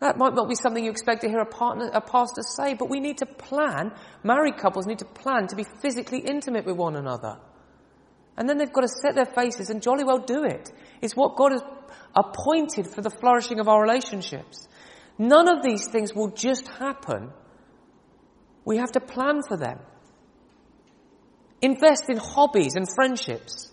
That 0.00 0.16
might 0.16 0.34
not 0.34 0.48
be 0.48 0.54
something 0.54 0.82
you 0.82 0.90
expect 0.90 1.22
to 1.22 1.28
hear 1.28 1.40
a 1.40 1.46
partner, 1.46 1.90
a 1.92 2.00
pastor 2.00 2.42
say, 2.42 2.74
but 2.74 2.88
we 2.88 3.00
need 3.00 3.18
to 3.18 3.26
plan, 3.26 3.92
married 4.22 4.56
couples 4.56 4.86
need 4.86 5.00
to 5.00 5.04
plan 5.04 5.46
to 5.48 5.56
be 5.56 5.64
physically 5.82 6.20
intimate 6.20 6.64
with 6.64 6.76
one 6.76 6.96
another. 6.96 7.38
And 8.40 8.48
then 8.48 8.56
they've 8.56 8.72
got 8.72 8.80
to 8.80 8.88
set 8.88 9.14
their 9.14 9.26
faces 9.26 9.68
and 9.68 9.82
jolly 9.82 10.02
well 10.02 10.18
do 10.18 10.44
it. 10.44 10.72
It's 11.02 11.14
what 11.14 11.36
God 11.36 11.52
has 11.52 11.62
appointed 12.16 12.86
for 12.86 13.02
the 13.02 13.10
flourishing 13.10 13.60
of 13.60 13.68
our 13.68 13.82
relationships. 13.82 14.66
None 15.18 15.46
of 15.46 15.62
these 15.62 15.86
things 15.88 16.14
will 16.14 16.30
just 16.30 16.66
happen. 16.66 17.32
We 18.64 18.78
have 18.78 18.92
to 18.92 19.00
plan 19.00 19.42
for 19.46 19.58
them. 19.58 19.78
Invest 21.60 22.04
in 22.08 22.16
hobbies 22.16 22.76
and 22.76 22.86
friendships. 22.94 23.70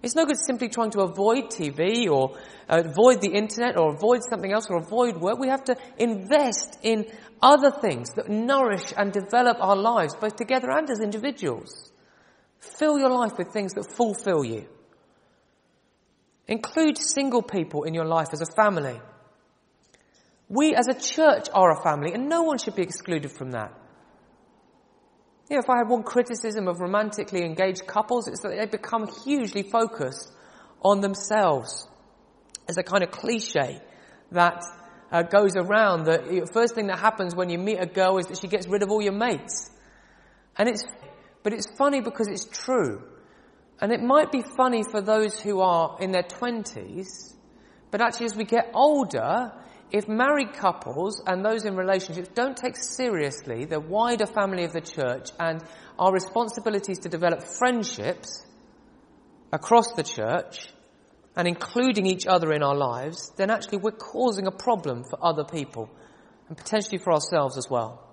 It's 0.00 0.14
no 0.14 0.26
good 0.26 0.36
simply 0.46 0.68
trying 0.68 0.92
to 0.92 1.00
avoid 1.00 1.46
TV 1.46 2.08
or 2.08 2.38
uh, 2.68 2.84
avoid 2.84 3.20
the 3.20 3.32
internet 3.32 3.76
or 3.76 3.92
avoid 3.94 4.20
something 4.30 4.52
else 4.52 4.68
or 4.70 4.76
avoid 4.76 5.16
work. 5.16 5.40
We 5.40 5.48
have 5.48 5.64
to 5.64 5.76
invest 5.98 6.78
in 6.84 7.06
other 7.42 7.72
things 7.72 8.10
that 8.10 8.28
nourish 8.28 8.92
and 8.96 9.10
develop 9.10 9.56
our 9.58 9.74
lives, 9.74 10.14
both 10.14 10.36
together 10.36 10.70
and 10.70 10.88
as 10.88 11.00
individuals. 11.00 11.90
Fill 12.60 12.98
your 12.98 13.10
life 13.10 13.32
with 13.38 13.52
things 13.52 13.74
that 13.74 13.92
fulfill 13.92 14.44
you. 14.44 14.66
Include 16.46 16.98
single 16.98 17.42
people 17.42 17.84
in 17.84 17.94
your 17.94 18.04
life 18.04 18.28
as 18.32 18.40
a 18.40 18.46
family. 18.56 19.00
We 20.48 20.74
as 20.74 20.88
a 20.88 20.94
church 20.94 21.48
are 21.52 21.78
a 21.78 21.82
family 21.82 22.14
and 22.14 22.28
no 22.28 22.42
one 22.42 22.58
should 22.58 22.74
be 22.74 22.82
excluded 22.82 23.30
from 23.30 23.50
that. 23.52 23.72
You 25.50 25.56
know, 25.56 25.60
if 25.60 25.70
I 25.70 25.78
had 25.78 25.88
one 25.88 26.02
criticism 26.02 26.68
of 26.68 26.80
romantically 26.80 27.44
engaged 27.44 27.86
couples, 27.86 28.28
it's 28.28 28.40
that 28.40 28.56
they 28.56 28.66
become 28.66 29.08
hugely 29.24 29.62
focused 29.62 30.30
on 30.82 31.00
themselves. 31.00 31.86
As 32.68 32.76
a 32.76 32.82
kind 32.82 33.02
of 33.02 33.10
cliche 33.10 33.80
that 34.32 34.62
uh, 35.10 35.22
goes 35.22 35.56
around. 35.56 36.04
That 36.04 36.28
the 36.28 36.48
first 36.52 36.74
thing 36.74 36.88
that 36.88 36.98
happens 36.98 37.34
when 37.34 37.48
you 37.48 37.58
meet 37.58 37.78
a 37.78 37.86
girl 37.86 38.18
is 38.18 38.26
that 38.26 38.38
she 38.40 38.48
gets 38.48 38.66
rid 38.66 38.82
of 38.82 38.90
all 38.90 39.02
your 39.02 39.12
mates. 39.12 39.70
And 40.56 40.68
it's, 40.68 40.84
but 41.48 41.56
it's 41.56 41.66
funny 41.78 42.02
because 42.02 42.28
it's 42.28 42.44
true. 42.44 43.02
And 43.80 43.90
it 43.90 44.02
might 44.02 44.30
be 44.30 44.42
funny 44.42 44.82
for 44.82 45.00
those 45.00 45.40
who 45.40 45.60
are 45.60 45.96
in 45.98 46.12
their 46.12 46.24
20s, 46.24 47.32
but 47.90 48.02
actually 48.02 48.26
as 48.26 48.36
we 48.36 48.44
get 48.44 48.70
older, 48.74 49.50
if 49.90 50.06
married 50.06 50.52
couples 50.52 51.22
and 51.26 51.42
those 51.42 51.64
in 51.64 51.74
relationships 51.74 52.28
don't 52.34 52.54
take 52.54 52.76
seriously 52.76 53.64
the 53.64 53.80
wider 53.80 54.26
family 54.26 54.64
of 54.64 54.74
the 54.74 54.82
church 54.82 55.30
and 55.40 55.64
our 55.98 56.12
responsibilities 56.12 56.98
to 56.98 57.08
develop 57.08 57.42
friendships 57.42 58.44
across 59.50 59.92
the 59.92 60.02
church 60.02 60.68
and 61.34 61.48
including 61.48 62.04
each 62.04 62.26
other 62.26 62.52
in 62.52 62.62
our 62.62 62.76
lives, 62.76 63.32
then 63.38 63.48
actually 63.48 63.78
we're 63.78 63.92
causing 63.92 64.46
a 64.46 64.52
problem 64.52 65.02
for 65.08 65.18
other 65.24 65.44
people 65.44 65.88
and 66.48 66.58
potentially 66.58 66.98
for 66.98 67.14
ourselves 67.14 67.56
as 67.56 67.70
well. 67.70 68.07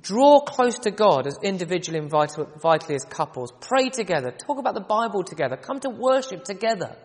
Draw 0.00 0.40
close 0.40 0.78
to 0.80 0.90
God 0.90 1.26
as 1.26 1.38
individually 1.42 1.98
and 1.98 2.10
vitally 2.10 2.94
as 2.94 3.04
couples. 3.04 3.52
Pray 3.60 3.90
together. 3.90 4.30
Talk 4.30 4.58
about 4.58 4.74
the 4.74 4.80
Bible 4.80 5.24
together. 5.24 5.56
Come 5.56 5.80
to 5.80 5.90
worship 5.90 6.44
together. 6.44 6.96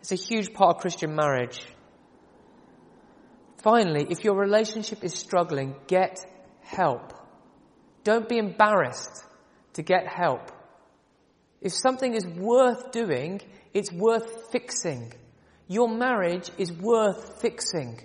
It's 0.00 0.12
a 0.12 0.16
huge 0.16 0.52
part 0.52 0.76
of 0.76 0.82
Christian 0.82 1.14
marriage. 1.14 1.64
Finally, 3.62 4.06
if 4.10 4.24
your 4.24 4.36
relationship 4.36 5.04
is 5.04 5.14
struggling, 5.14 5.74
get 5.86 6.18
help. 6.60 7.12
Don't 8.02 8.28
be 8.28 8.38
embarrassed 8.38 9.24
to 9.74 9.82
get 9.82 10.06
help. 10.06 10.50
If 11.60 11.72
something 11.72 12.14
is 12.14 12.26
worth 12.26 12.92
doing, 12.92 13.40
it's 13.72 13.90
worth 13.90 14.50
fixing. 14.52 15.12
Your 15.68 15.88
marriage 15.88 16.50
is 16.58 16.70
worth 16.70 17.40
fixing. 17.40 18.00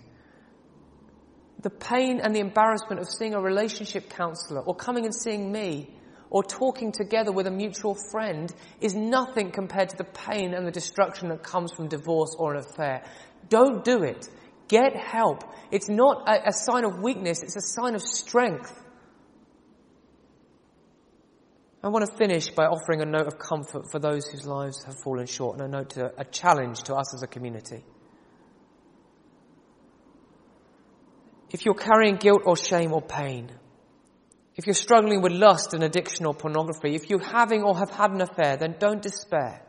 The 1.61 1.69
pain 1.69 2.21
and 2.21 2.33
the 2.33 2.39
embarrassment 2.39 3.01
of 3.01 3.07
seeing 3.09 3.33
a 3.33 3.41
relationship 3.41 4.09
counselor 4.09 4.61
or 4.61 4.75
coming 4.75 5.05
and 5.05 5.13
seeing 5.13 5.51
me 5.51 5.93
or 6.29 6.43
talking 6.43 6.91
together 6.91 7.31
with 7.31 7.47
a 7.47 7.51
mutual 7.51 7.97
friend 8.11 8.53
is 8.79 8.93
nothing 8.93 9.51
compared 9.51 9.89
to 9.89 9.97
the 9.97 10.03
pain 10.03 10.53
and 10.53 10.65
the 10.65 10.71
destruction 10.71 11.29
that 11.29 11.43
comes 11.43 11.71
from 11.73 11.87
divorce 11.87 12.35
or 12.37 12.53
an 12.53 12.59
affair. 12.59 13.03
Don't 13.49 13.83
do 13.83 14.03
it. 14.03 14.29
Get 14.67 14.95
help. 14.95 15.43
It's 15.71 15.89
not 15.89 16.29
a, 16.29 16.49
a 16.49 16.53
sign 16.53 16.85
of 16.85 16.99
weakness, 16.99 17.41
it's 17.41 17.55
a 17.55 17.61
sign 17.61 17.95
of 17.95 18.01
strength. 18.01 18.73
I 21.81 21.87
want 21.87 22.05
to 22.05 22.17
finish 22.17 22.49
by 22.49 22.65
offering 22.65 23.01
a 23.01 23.05
note 23.05 23.27
of 23.27 23.39
comfort 23.39 23.89
for 23.89 23.99
those 23.99 24.27
whose 24.27 24.45
lives 24.45 24.83
have 24.83 24.95
fallen 25.01 25.25
short 25.25 25.57
and 25.57 25.65
a 25.65 25.77
note 25.77 25.91
to 25.91 26.11
a 26.17 26.25
challenge 26.25 26.83
to 26.83 26.95
us 26.95 27.13
as 27.15 27.23
a 27.23 27.27
community. 27.27 27.83
If 31.51 31.65
you're 31.65 31.75
carrying 31.75 32.17
guilt 32.17 32.41
or 32.45 32.55
shame 32.55 32.93
or 32.93 33.01
pain, 33.01 33.51
if 34.55 34.67
you're 34.67 34.73
struggling 34.73 35.21
with 35.21 35.31
lust 35.31 35.73
and 35.73 35.83
addiction 35.83 36.25
or 36.25 36.33
pornography, 36.33 36.93
if 36.93 37.09
you're 37.09 37.23
having 37.23 37.63
or 37.63 37.77
have 37.77 37.89
had 37.89 38.11
an 38.11 38.21
affair, 38.21 38.57
then 38.57 38.75
don't 38.77 39.01
despair. 39.01 39.65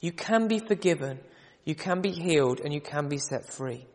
You 0.00 0.12
can 0.12 0.48
be 0.48 0.58
forgiven, 0.58 1.20
you 1.64 1.74
can 1.76 2.00
be 2.00 2.10
healed, 2.10 2.60
and 2.60 2.74
you 2.74 2.80
can 2.80 3.08
be 3.08 3.18
set 3.18 3.48
free. 3.52 3.86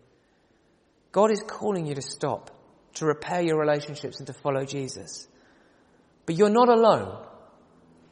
God 1.12 1.32
is 1.32 1.44
calling 1.46 1.86
you 1.86 1.96
to 1.96 2.02
stop, 2.02 2.52
to 2.96 3.06
repair 3.06 3.42
your 3.42 3.60
relationships 3.60 4.20
and 4.20 4.28
to 4.28 4.34
follow 4.34 4.64
Jesus. 4.64 5.28
But 6.26 6.38
you're 6.38 6.50
not 6.50 6.70
alone. 6.70 7.26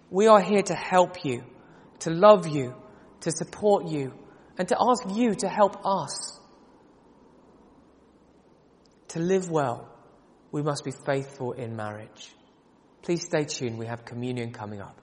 We 0.10 0.28
are 0.28 0.42
here 0.42 0.64
to 0.64 0.76
help 0.76 1.24
you, 1.24 1.44
to 2.00 2.10
love 2.10 2.48
you, 2.48 2.76
to 3.22 3.32
support 3.32 3.88
you, 3.88 4.14
and 4.58 4.68
to 4.68 4.78
ask 4.80 5.04
you 5.16 5.34
to 5.36 5.48
help 5.48 5.86
us. 5.86 6.40
To 9.16 9.22
live 9.22 9.50
well, 9.50 9.88
we 10.52 10.62
must 10.62 10.84
be 10.84 10.92
faithful 10.92 11.54
in 11.54 11.74
marriage. 11.74 12.36
Please 13.02 13.24
stay 13.24 13.46
tuned. 13.46 13.80
We 13.80 13.86
have 13.86 14.04
communion 14.04 14.52
coming 14.52 14.82
up. 14.82 15.00